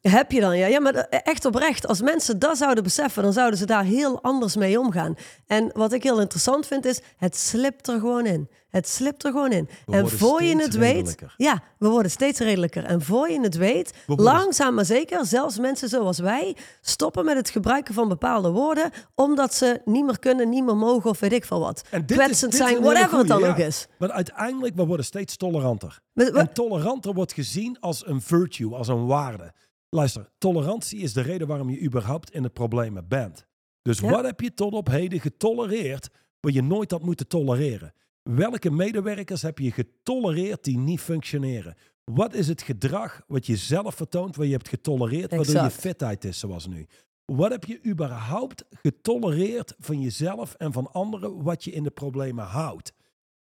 [0.00, 0.66] Heb je dan, ja.
[0.66, 1.86] Ja, maar echt oprecht.
[1.86, 5.14] Als mensen dat zouden beseffen, dan zouden ze daar heel anders mee omgaan.
[5.46, 8.48] En wat ik heel interessant vind, is het slipt er gewoon in.
[8.68, 9.68] Het slipt er gewoon in.
[9.86, 11.16] We en voor je het weet...
[11.36, 12.84] Ja, we worden steeds redelijker.
[12.84, 17.50] En voor je het weet, langzaam maar zeker, zelfs mensen zoals wij, stoppen met het
[17.50, 21.44] gebruiken van bepaalde woorden, omdat ze niet meer kunnen, niet meer mogen of weet ik
[21.44, 21.82] veel wat.
[21.90, 23.86] En dit is- Kwetsend dit zijn, whatever het dan ook is.
[23.98, 26.00] Maar uiteindelijk, we worden steeds toleranter.
[26.14, 29.52] En toleranter wordt gezien als een virtue, als een waarde.
[29.90, 33.46] Luister, tolerantie is de reden waarom je überhaupt in het problemen bent.
[33.82, 34.10] Dus Ja.
[34.10, 36.08] wat heb je tot op heden getolereerd
[36.40, 37.92] wat je nooit had moeten tolereren?
[38.22, 41.74] Welke medewerkers heb je getolereerd die niet functioneren?
[42.04, 46.24] Wat is het gedrag wat je zelf vertoont, wat je hebt getolereerd, waardoor je fitheid
[46.24, 46.86] is zoals nu?
[47.24, 52.44] Wat heb je überhaupt getolereerd van jezelf en van anderen, wat je in de problemen
[52.44, 52.92] houdt?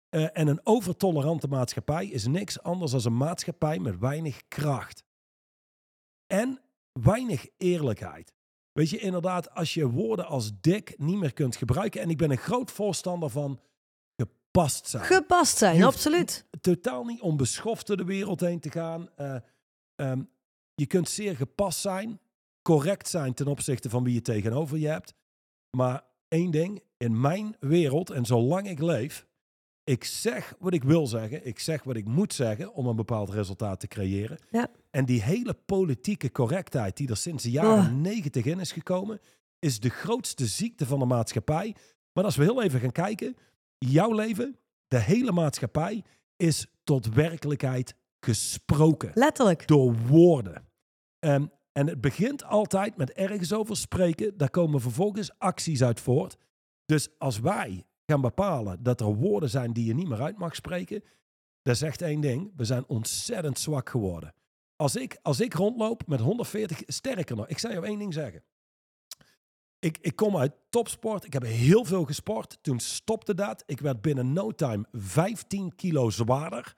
[0.09, 5.03] Eh, en een overtolerante maatschappij is niks anders dan een maatschappij met weinig kracht.
[6.27, 6.61] En
[6.93, 8.35] weinig eerlijkheid.
[8.73, 12.01] Weet je, inderdaad, als je woorden als dik niet meer kunt gebruiken.
[12.01, 13.61] En ik ben een groot voorstander van
[14.17, 15.05] gepast zijn.
[15.05, 16.47] Gepast zijn, absoluut.
[16.61, 19.09] Totaal niet om beschoft door de wereld heen te gaan.
[19.17, 19.37] Eh,
[19.95, 20.23] ehm,
[20.75, 22.21] je kunt zeer gepast zijn,
[22.63, 25.15] correct zijn ten opzichte van wie je tegenover je hebt.
[25.77, 29.27] Maar één ding, in mijn wereld en zolang ik leef,
[29.85, 33.31] ik zeg wat ik wil zeggen, ik zeg wat ik moet zeggen om een bepaald
[33.31, 34.39] resultaat te creëren.
[34.51, 34.71] Ja.
[34.95, 37.93] En die hele politieke correctheid die er sinds de jaren Oh.
[37.93, 39.21] negentig in is gekomen,
[39.59, 41.75] is de grootste ziekte van de maatschappij.
[42.13, 43.37] Maar als we heel even gaan kijken,
[43.79, 46.05] jouw leven, de hele maatschappij,
[46.37, 49.67] is tot werkelijkheid gesproken Letterlijk.
[49.67, 50.65] door woorden.
[51.19, 54.37] Ehm, en het begint altijd met ergens over spreken.
[54.37, 56.37] Daar komen vervolgens acties uit voort.
[56.85, 60.55] Dus als wij gaan bepalen dat er woorden zijn die je niet meer uit mag
[60.55, 61.05] spreken,
[61.63, 62.53] dat zegt één ding.
[62.57, 64.35] We zijn ontzettend zwak geworden.
[64.77, 68.43] Als ik, als ik rondloop met 140, sterker nog, ik zou jou één ding zeggen.
[69.79, 71.25] Ik, ik kom uit topsport.
[71.25, 72.59] Ik heb heel veel gesport.
[72.63, 73.63] Toen stopte dat.
[73.67, 76.75] Ik werd binnen no time 15 kilo zwaarder.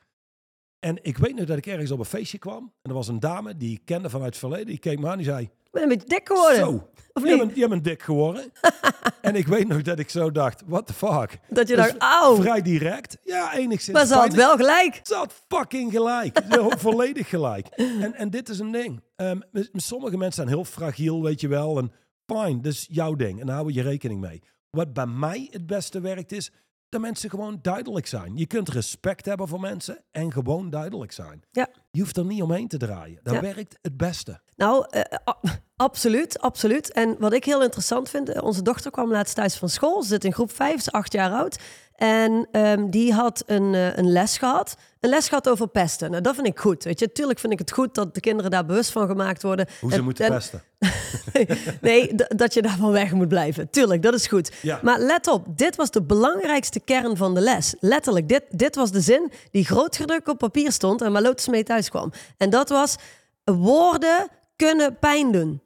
[0.78, 2.72] En ik weet nog dat ik ergens op een feestje kwam.
[2.82, 4.66] En er was een dame die ik kende vanuit het verleden.
[4.66, 5.50] Die keek me aan die zei...
[5.76, 6.56] Ben een beetje dik geworden.
[6.56, 7.40] Zo, Of jij niet?
[7.46, 8.52] bent, jij bent dik geworden.
[9.20, 11.38] en ik weet nog dat ik zo dacht, what the fuck.
[11.48, 12.36] Dat je Dus dacht, auw.
[12.36, 13.16] Vrij direct.
[13.24, 13.96] Ja, enigszins.
[13.96, 15.00] Maar ze had wel gelijk.
[15.02, 16.40] Ze had fucking gelijk.
[16.78, 17.66] Volledig gelijk.
[17.66, 19.02] En, en dit is een ding.
[19.16, 19.40] Ehm,
[19.72, 21.78] sommige mensen zijn heel fragiel, weet je wel.
[21.78, 21.92] En
[22.26, 23.40] fine, dat is jouw ding.
[23.40, 24.42] En daar hou je rekening mee.
[24.70, 26.52] Wat bij mij het beste werkt is
[26.96, 28.36] dat mensen gewoon duidelijk zijn.
[28.36, 31.42] Je kunt respect hebben voor mensen en gewoon duidelijk zijn.
[31.50, 31.68] Ja.
[31.90, 33.20] Je hoeft er niet omheen te draaien.
[33.22, 33.40] Dat Ja.
[33.40, 34.40] werkt het beste.
[34.56, 35.38] Nou, eh, a-
[35.86, 36.92] absoluut, absoluut.
[36.92, 40.02] En wat ik heel interessant vind, eh, onze dochter kwam laatst thuis van school.
[40.02, 41.58] Ze zit in groep 5, is acht jaar oud.
[41.96, 44.76] En ehm, die had een, eh, een les gehad.
[45.00, 46.10] Een les gehad over pesten.
[46.10, 46.84] Nou, dat vind ik goed.
[46.84, 49.66] Weet je, tuurlijk vind ik het goed dat de kinderen daar bewust van gemaakt worden.
[49.80, 50.62] Hoe ze En- moeten en- pesten.
[51.80, 53.70] nee, dat je daarvan weg moet blijven.
[53.70, 54.52] Tuurlijk, dat is goed.
[54.62, 54.80] Ja.
[54.82, 57.74] Maar let op, dit was de belangrijkste kern van de les.
[57.80, 61.62] Letterlijk, dit, dit was de zin die grootgedrukt op papier stond en waar Lotus mee
[61.64, 62.12] thuis kwam.
[62.36, 62.96] En dat was,
[63.44, 65.60] woorden kunnen pijn doen.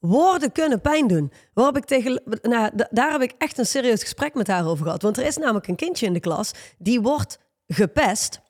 [0.00, 1.32] Woorden kunnen pijn doen.
[1.54, 5.02] Waarop ik tegen, nou, daar heb ik echt een serieus gesprek met haar over gehad.
[5.02, 8.40] Want er is namelijk een kindje in de klas die wordt gepest.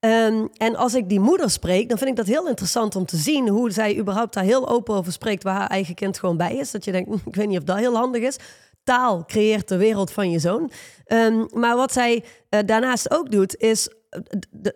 [0.00, 3.16] Ehm, en als ik die moeder spreek, dan vind ik dat heel interessant om te
[3.16, 6.56] zien hoe zij überhaupt daar heel open over spreekt, waar haar eigen kind gewoon bij
[6.56, 6.70] is.
[6.70, 8.36] Dat je denkt, ik weet niet of dat heel handig is.
[8.84, 10.70] Taal creëert de wereld van je zoon.
[11.04, 13.88] Ehm, maar wat zij uh, daarnaast ook doet, is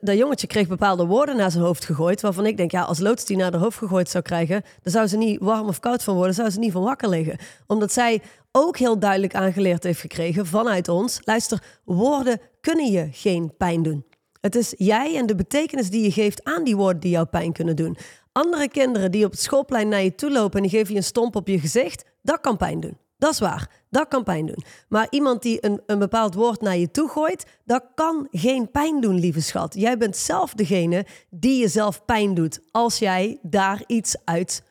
[0.00, 2.20] dat jongetje kreeg bepaalde woorden naar zijn hoofd gegooid.
[2.20, 5.06] Waarvan ik denk, ja, als loods die naar haar hoofd gegooid zou krijgen, dan zou
[5.06, 7.38] ze niet warm of koud van worden, zou ze niet van wakker liggen.
[7.66, 8.22] Omdat zij
[8.52, 14.04] ook heel duidelijk aangeleerd heeft gekregen vanuit ons: luister, woorden kunnen je geen pijn doen.
[14.40, 17.52] Het is jij en de betekenis die je geeft aan die woorden die jou pijn
[17.52, 17.96] kunnen doen.
[18.32, 21.04] Andere kinderen die op het schoolplein naar je toe lopen en die geven je een
[21.04, 22.96] stomp op je gezicht, dat kan pijn doen.
[23.20, 23.70] Dat is waar.
[23.90, 24.64] Dat kan pijn doen.
[24.88, 29.00] Maar iemand die een, een bepaald woord naar je toe gooit, dat kan geen pijn
[29.00, 29.74] doen, lieve schat.
[29.74, 34.62] Jij bent zelf degene die jezelf pijn doet als jij daar iets uit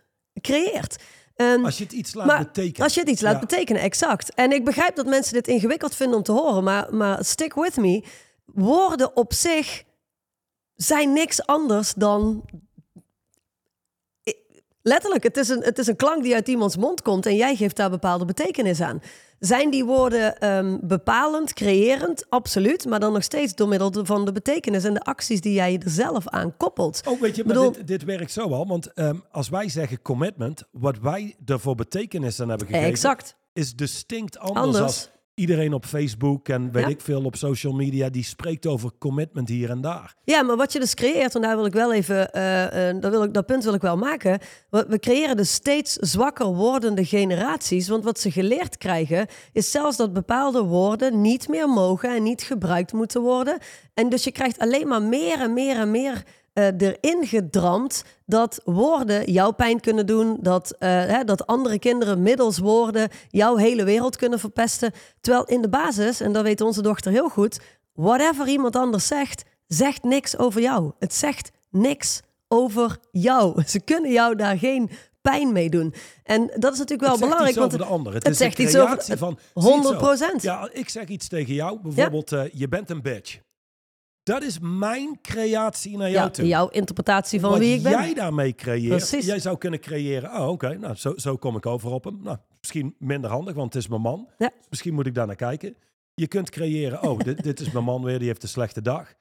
[0.41, 1.04] creëert.
[1.36, 2.84] Um, als je het iets laat betekenen.
[2.84, 4.34] Als je het iets laat betekenen, exact.
[4.34, 7.78] En ik begrijp dat mensen dit ingewikkeld vinden om te horen, maar, maar stick with
[7.78, 8.04] me.
[8.45, 9.84] Woorden op zich
[10.76, 12.45] zijn niks anders dan
[14.90, 17.56] Letterlijk, het is, een, het is een klank die uit iemands mond komt en jij
[17.56, 19.02] geeft daar bepaalde betekenis aan.
[19.40, 22.26] Zijn die woorden um, bepalend, creërend?
[22.30, 22.86] Absoluut.
[22.86, 25.90] Maar dan nog steeds door middel van de betekenis en de acties die jij er
[25.90, 27.02] zelf aan koppelt.
[27.08, 28.68] Oh, weet je, maar dit, dit, werkt zo al.
[28.68, 33.36] Want um, als wij zeggen commitment, wat wij ervoor betekenis aan hebben gegeven, exact.
[33.54, 34.84] is distinct anders, anders.
[34.84, 35.10] als
[35.40, 39.70] iedereen op Facebook en weet ik veel op social media, die spreekt over commitment hier
[39.70, 40.16] en daar.
[40.24, 43.12] Ja, maar wat je dus creëert, en daar wil ik wel even, uh, uh, dat,
[43.12, 44.40] wil ik, dat punt wil ik wel maken.
[44.70, 47.88] We, creëren dus steeds zwakker wordende generaties.
[47.88, 52.42] Want wat ze geleerd krijgen, is zelfs dat bepaalde woorden niet meer mogen en niet
[52.42, 53.58] gebruikt moeten worden.
[53.94, 56.24] En dus je krijgt alleen maar meer en meer en meer
[56.68, 62.57] erin gedramd dat woorden jouw pijn kunnen doen, dat, uh, hè, dat andere kinderen middels
[62.57, 64.91] woorden jouw hele wereld kunnen verpesten.
[65.22, 67.60] Terwijl in de basis, en dat weet onze dochter heel goed,
[67.93, 70.91] whatever iemand anders zegt, zegt niks over jou.
[70.99, 73.62] Het zegt niks over jou.
[73.68, 74.89] Ze kunnen jou daar geen
[75.22, 75.93] pijn mee doen.
[76.24, 77.55] En dat is natuurlijk wel belangrijk.
[77.55, 78.14] want het, de ander.
[78.14, 80.41] Het, het is zegt iets over van 100 procent.
[80.41, 81.80] Ja, ik zeg iets tegen jou.
[81.82, 82.43] Bijvoorbeeld, ja.
[82.43, 83.39] uh, je bent een bitch.
[84.30, 86.48] Dat is mijn creatie naar jou ja, toe.
[86.48, 87.92] Jouw interpretatie van Wat wie ik ben.
[87.92, 88.96] jij daarmee creëert.
[88.96, 89.26] Precies.
[89.26, 90.32] Jij zou kunnen creëren.
[90.32, 90.78] Oh, oké.
[90.78, 92.20] Nou, zo, zo kom ik over op hem.
[92.22, 94.30] Nou, misschien minder handig, want het is mijn man.
[94.38, 94.52] Ja.
[94.70, 95.76] Misschien moet ik daar naar kijken.
[96.14, 97.04] Je kunt creëren.
[97.04, 98.18] Oh, dit, dit is mijn man weer.
[98.18, 99.14] Die heeft een slechte dag.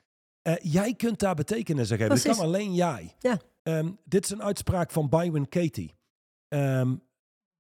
[0.43, 2.15] Uh, jij kunt daar betekenis aan geven.
[2.15, 3.15] Dat kan alleen jij.
[3.19, 3.39] Ja.
[3.63, 5.95] Um, dit is een uitspraak van Byron Katie.
[6.49, 7.03] Um,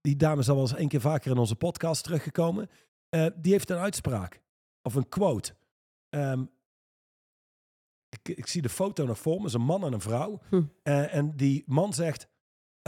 [0.01, 2.71] die dame is al wel eens één keer vaker in onze podcast teruggekomen.
[3.11, 4.41] Uh, die heeft een uitspraak.
[4.83, 5.55] Of een quote.
[6.11, 6.51] Um,
[8.09, 10.41] ik, ik, zie de foto nog voor me, is een man en een vrouw.
[10.49, 10.55] Hm.
[10.55, 12.29] Uh, en die man zegt,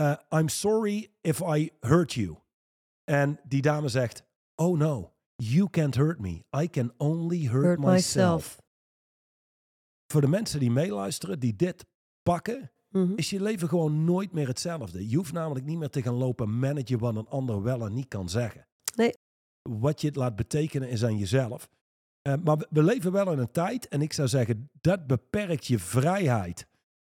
[0.00, 2.38] uh, I'm sorry if I hurt you.
[3.04, 4.22] En die dame zegt,
[4.54, 6.44] oh no, you can't hurt me.
[6.62, 7.96] I can only hurt, hurt myself.
[7.96, 8.58] myself.
[10.06, 11.86] Voor de mensen die meeluisteren, die dit
[12.22, 13.16] pakken, mm -hmm.
[13.16, 15.08] is je leven gewoon nooit meer hetzelfde.
[15.08, 18.08] Je hoeft namelijk niet meer te gaan lopen managen wat een ander wel en niet
[18.08, 18.66] kan zeggen.
[18.94, 19.14] Nee.
[19.62, 21.68] Wat je het laat betekenen is aan jezelf.
[22.22, 25.66] Uh, maar we, we, leven wel in een tijd, en ik zou zeggen, dat beperkt
[25.66, 26.66] je vrijheid.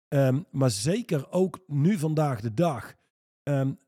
[0.08, 2.94] Um, maar zeker ook nu vandaag de dag.
[3.42, 3.78] Um,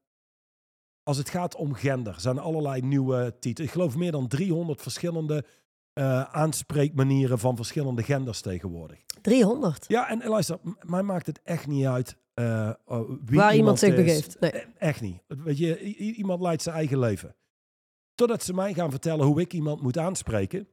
[1.03, 3.67] als het gaat om gender, zijn allerlei nieuwe titels.
[3.67, 5.45] Ik geloof meer dan 300 verschillende
[5.95, 8.99] uh, aanspreekmanieren van verschillende genders tegenwoordig.
[9.23, 9.85] 300?
[9.89, 13.95] Ja, en luister, mij maakt het echt niet uit uh, wie waar iemand, iemand zich
[13.95, 14.41] begeeft.
[14.41, 14.51] Nee.
[14.79, 15.23] Echt niet.
[15.27, 17.35] Weet je, iemand leidt zijn eigen leven.
[18.15, 20.69] Totdat ze mij gaan vertellen hoe ik iemand moet aanspreken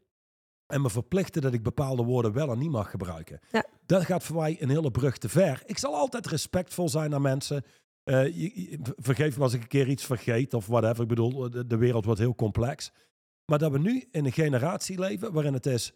[0.70, 3.40] en me verplichten dat ik bepaalde woorden wel en niet mag gebruiken.
[3.52, 3.66] Ja.
[3.86, 5.62] Dat gaat voor mij een hele brug te ver.
[5.66, 7.64] Ik zal altijd respectvol zijn naar mensen.
[8.04, 11.02] Uh, je, vergeef me als ik een keer iets vergeet of whatever.
[11.02, 12.92] Ik bedoel, de, de, wereld wordt heel complex.
[13.46, 15.94] Maar dat we nu in een generatie leven waarin het is,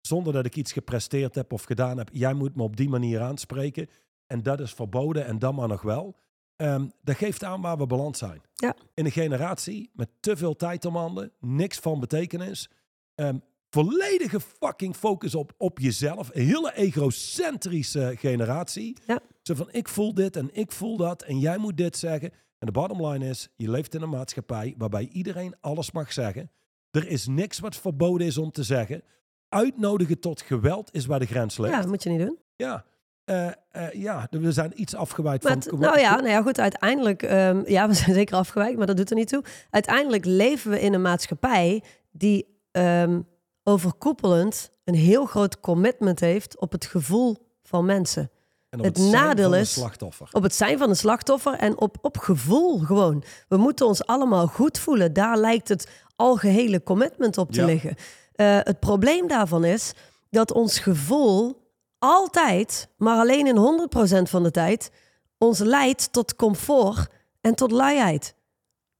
[0.00, 3.20] zonder dat ik iets gepresteerd heb of gedaan heb, jij moet me op die manier
[3.20, 3.88] aanspreken.
[4.26, 6.16] En dat is verboden en dan maar nog wel.
[6.56, 8.42] Um, dat geeft aan waar we beland zijn.
[8.54, 8.76] Ja.
[8.94, 12.70] In een generatie met te veel tijd om handen, niks van betekenis.
[13.14, 13.42] Um,
[13.74, 16.30] volledige fucking focus op, op jezelf.
[16.32, 18.96] Een hele egocentrische generatie.
[19.06, 19.20] Ja.
[19.42, 22.30] Zo van, ik voel dit en ik voel dat en jij moet dit zeggen.
[22.58, 26.50] En de bottom line is, je leeft in een maatschappij waarbij iedereen alles mag zeggen.
[26.90, 29.02] Er is niks wat verboden is om te zeggen.
[29.48, 31.72] Uitnodigen tot geweld is waar de grens ligt.
[31.72, 32.38] Ja, dat moet je niet doen.
[32.56, 32.84] Ja,
[33.24, 35.78] uh, uh, ja, we zijn iets afgewijkt van...
[35.78, 37.22] Nou ja, nou ja, goed, uiteindelijk...
[37.22, 39.44] Um, ja, we zijn zeker afgewijkt, maar dat doet er niet toe.
[39.70, 43.26] Uiteindelijk leven we in een maatschappij die um,
[43.64, 48.30] overkoepelend een heel groot commitment heeft op het gevoel van mensen.
[48.68, 49.84] het, het nadeel is
[50.32, 53.24] op het zijn van een slachtoffer en op, op gevoel gewoon.
[53.48, 55.12] We moeten ons allemaal goed voelen.
[55.12, 57.96] Daar lijkt het algehele commitment op te liggen.
[58.36, 59.92] Uh, het probleem daarvan is
[60.30, 61.62] dat ons gevoel
[61.98, 63.88] altijd, maar alleen in
[64.26, 64.90] 100% van de tijd,
[65.38, 67.08] ons leidt tot comfort
[67.40, 68.34] en tot luiheid.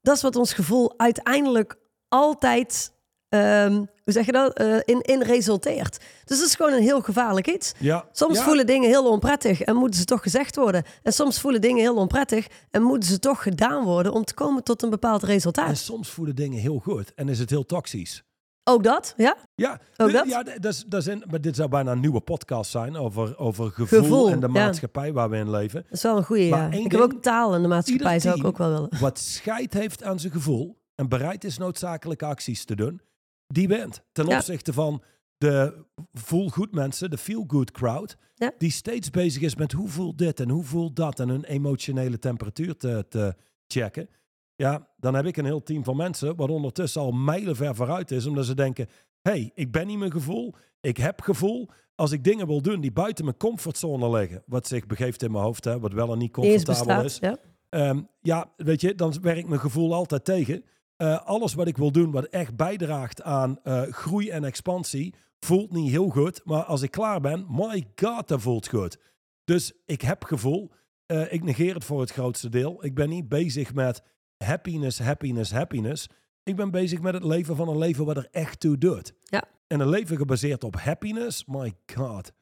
[0.00, 2.92] Dat is wat ons gevoel uiteindelijk altijd,
[3.41, 5.99] ehm, hoe zeg je dat, Eh, in, in resulteert.
[6.24, 7.72] Dus dat is gewoon een heel gevaarlijk iets.
[7.78, 8.05] Ja.
[8.12, 8.45] Soms Ja.
[8.45, 10.82] voelen dingen heel onprettig en moeten ze toch gezegd worden.
[11.03, 14.62] En soms voelen dingen heel onprettig en moeten ze toch gedaan worden om te komen
[14.64, 15.76] tot een bepaald En resultaat.
[15.76, 18.22] soms voelen dingen heel goed en is het heel toxisch.
[18.70, 19.37] Ook dat, ja?
[19.55, 20.28] Ja, Ook dat?
[20.28, 23.39] ja dat is, dat is een, maar dit zou bijna een nieuwe podcast zijn over,
[23.39, 24.53] over gevoel, Gevoel, en de ja.
[24.53, 25.82] maatschappij waar we in leven.
[25.82, 26.66] Dat is wel een goede, ja.
[26.66, 28.89] Ik heb ding, ook taal in de maatschappij, zou ik ook wel willen.
[29.01, 33.01] Wat scheid heeft aan zijn gevoel en bereid is noodzakelijke acties te doen,
[33.47, 34.03] die wint.
[34.12, 34.36] Ten Ja.
[34.36, 35.03] opzichte van
[35.38, 38.53] de voel goed mensen, de feel good crowd, Ja.
[38.59, 42.18] die steeds bezig is met hoe voelt dit en hoe voelt dat en hun emotionele
[42.18, 43.34] temperatuur te, te
[43.66, 44.09] checken.
[44.57, 48.26] Ja, dan heb ik een heel team van mensen wat ondertussen al mijlenver vooruit is,
[48.26, 48.86] omdat ze denken,
[49.22, 51.68] hey, ik ben niet mijn gevoel, ik heb gevoel.
[51.95, 55.45] Als ik dingen wil doen die buiten mijn comfortzone liggen, wat zich begeeft in mijn
[55.45, 57.36] hoofd, hè, wat wel en niet comfortabel bestaat, is, ja.
[57.68, 60.64] Ehm, ja, weet je, dan werkt mijn gevoel altijd tegen.
[60.97, 65.72] Eh, alles wat ik wil doen, wat echt bijdraagt aan eh, groei en expansie, voelt
[65.72, 66.40] niet heel goed.
[66.45, 68.99] Maar als ik klaar ben, my god, dat voelt goed.
[69.45, 70.70] Dus ik heb gevoel.
[71.07, 72.84] Eh, ik negeer het voor het grootste deel.
[72.84, 74.03] Ik ben niet bezig met
[74.36, 76.09] happiness, happiness, happiness.
[76.42, 79.14] Ik ben bezig met het leven van een leven wat er echt toe doet.
[79.22, 79.45] Ja.
[79.66, 82.32] En een leven gebaseerd op happiness, my god.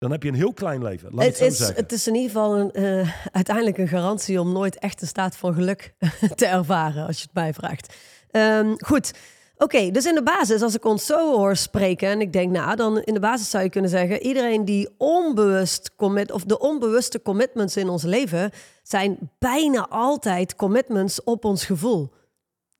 [0.00, 1.14] Dan heb je een heel klein leven.
[1.14, 1.76] Laat Het is, zeggen.
[1.76, 5.36] het is in ieder geval een, eh, uiteindelijk een garantie om nooit echt een staat
[5.36, 5.94] van geluk
[6.34, 7.94] te ervaren, als je het mij vraagt.
[8.30, 9.12] Ehm, goed,
[9.56, 12.76] oké, dus in de basis, als ik ons zo hoor spreken en ik denk, nou,
[12.76, 17.22] dan in de basis zou je kunnen zeggen, iedereen die onbewust commit, of de onbewuste
[17.22, 18.50] commitments in ons leven,
[18.82, 22.10] zijn bijna altijd commitments op ons gevoel.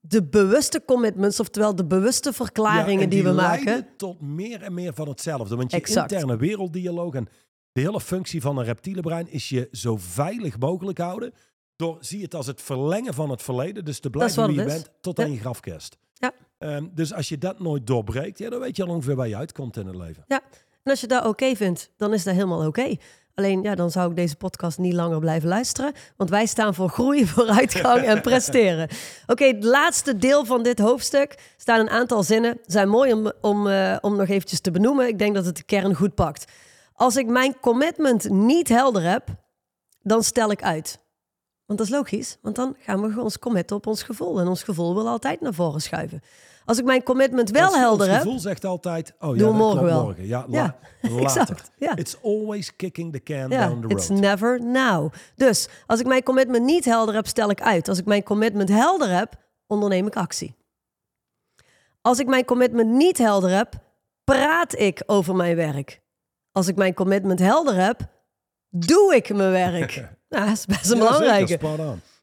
[0.03, 3.87] De bewuste commitments, oftewel de bewuste verklaringen Ja, die, we maken.
[3.97, 5.55] tot meer en meer van hetzelfde.
[5.55, 6.11] Want je Exact.
[6.11, 7.27] interne werelddialoog en
[7.71, 11.33] de hele functie van een reptiele brein is je zo veilig mogelijk houden.
[11.75, 13.85] Door, zie het als het verlengen van het verleden.
[13.85, 14.73] Dus te blijven wie je is.
[14.73, 15.23] bent tot Ja.
[15.23, 15.97] aan je grafkist.
[16.13, 16.31] Ja.
[16.57, 19.35] Ehm, dus als je dat nooit doorbreekt, ja, dan weet je al ongeveer waar je
[19.35, 20.23] uitkomt in het leven.
[20.27, 20.41] Ja,
[20.83, 22.95] en als je dat oké vindt, dan is dat helemaal oké.
[23.35, 25.93] Alleen ja, dan zou ik deze podcast niet langer blijven luisteren.
[26.17, 28.89] Want wij staan voor groei, vooruitgang en presteren.
[29.27, 32.59] Oké, het laatste deel van dit hoofdstuk staan een aantal zinnen.
[32.65, 35.07] Zijn mooi om, om, eh, om nog eventjes te benoemen.
[35.07, 36.51] Ik denk dat het de kern goed pakt.
[36.93, 39.27] Als ik mijn commitment niet helder heb,
[40.01, 40.99] dan stel ik uit.
[41.65, 44.39] Want dat is logisch, want dan gaan we ons committen op ons gevoel.
[44.39, 46.21] En ons gevoel wil altijd naar voren schuiven.
[46.71, 49.83] Als ik mijn commitment wel Ons- helder heb, gevoel zegt altijd, oh ja, dat morgen
[49.83, 50.03] wel.
[50.03, 50.27] morgen.
[50.27, 51.23] Ja, Ja, la- later.
[51.41, 51.95] exact, ja.
[51.95, 54.19] It's always kicking the can Ja, down the it's road.
[54.19, 55.13] never now.
[55.35, 57.87] Dus als ik mijn commitment niet helder heb, stel ik uit.
[57.87, 59.33] Als ik mijn commitment helder heb,
[59.67, 60.55] onderneem ik actie.
[62.01, 63.73] Als ik mijn commitment niet helder heb,
[64.23, 66.01] praat ik over mijn werk.
[66.51, 67.99] Als ik mijn commitment helder heb,
[68.69, 69.95] doe ik mijn werk.
[70.29, 71.59] nou, dat is best een Ja, belangrijke.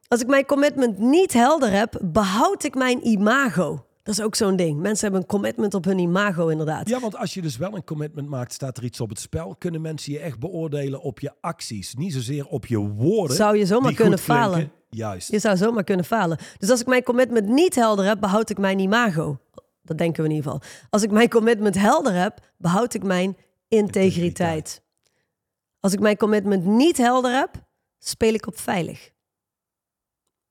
[0.09, 3.83] Als ik mijn commitment niet helder heb, behoud ik mijn imago.
[4.09, 4.81] Dat is ook zo'n ding.
[4.81, 6.89] Mensen hebben een commitment op hun imago, inderdaad.
[6.89, 9.55] Ja, want als je dus wel een commitment maakt, staat er iets op het spel.
[9.59, 13.37] Kunnen mensen je echt beoordelen op je acties, niet zozeer op je woorden.
[13.37, 14.35] Zou je zomaar kunnen klinken.
[14.35, 14.73] falen.
[14.91, 15.31] Juist.
[15.31, 16.39] Je zou zomaar kunnen falen.
[16.59, 19.39] Dus als ik mijn commitment niet helder heb, behoud ik mijn imago.
[19.83, 20.69] Dat denken we in ieder geval.
[20.91, 23.37] Als ik mijn commitment helder heb, behoud ik mijn
[23.69, 24.05] integriteit.
[24.05, 24.83] Integriteit.
[25.81, 27.51] Als ik mijn commitment niet helder heb,
[27.99, 29.11] speel ik op veilig.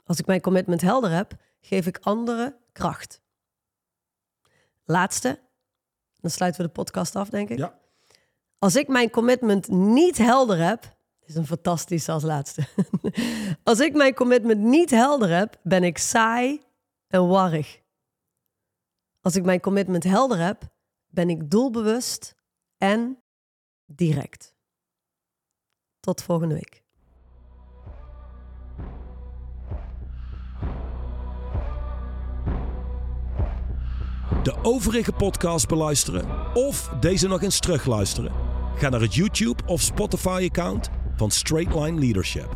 [0.04, 1.32] Als ik mijn commitment helder heb,
[1.62, 3.26] geef ik anderen kracht.
[4.90, 5.40] Laatste,
[6.18, 7.58] dan sluiten we de podcast af, denk ik.
[7.58, 7.80] Ja.
[8.58, 12.68] Als ik mijn commitment niet helder heb, is een fantastische als laatste.
[13.64, 16.62] Als ik mijn commitment niet helder heb, ben ik saai
[17.08, 17.82] en warrig.
[19.22, 20.64] Als ik mijn commitment helder heb,
[21.08, 22.36] ben ik doelbewust
[22.78, 23.24] en
[23.86, 24.56] direct.
[26.00, 26.87] Tot volgende week.
[34.48, 38.32] De overige podcast beluisteren of deze nog eens terugluisteren?
[38.76, 42.56] Ga naar het YouTube of Spotify account van Straightline Leadership.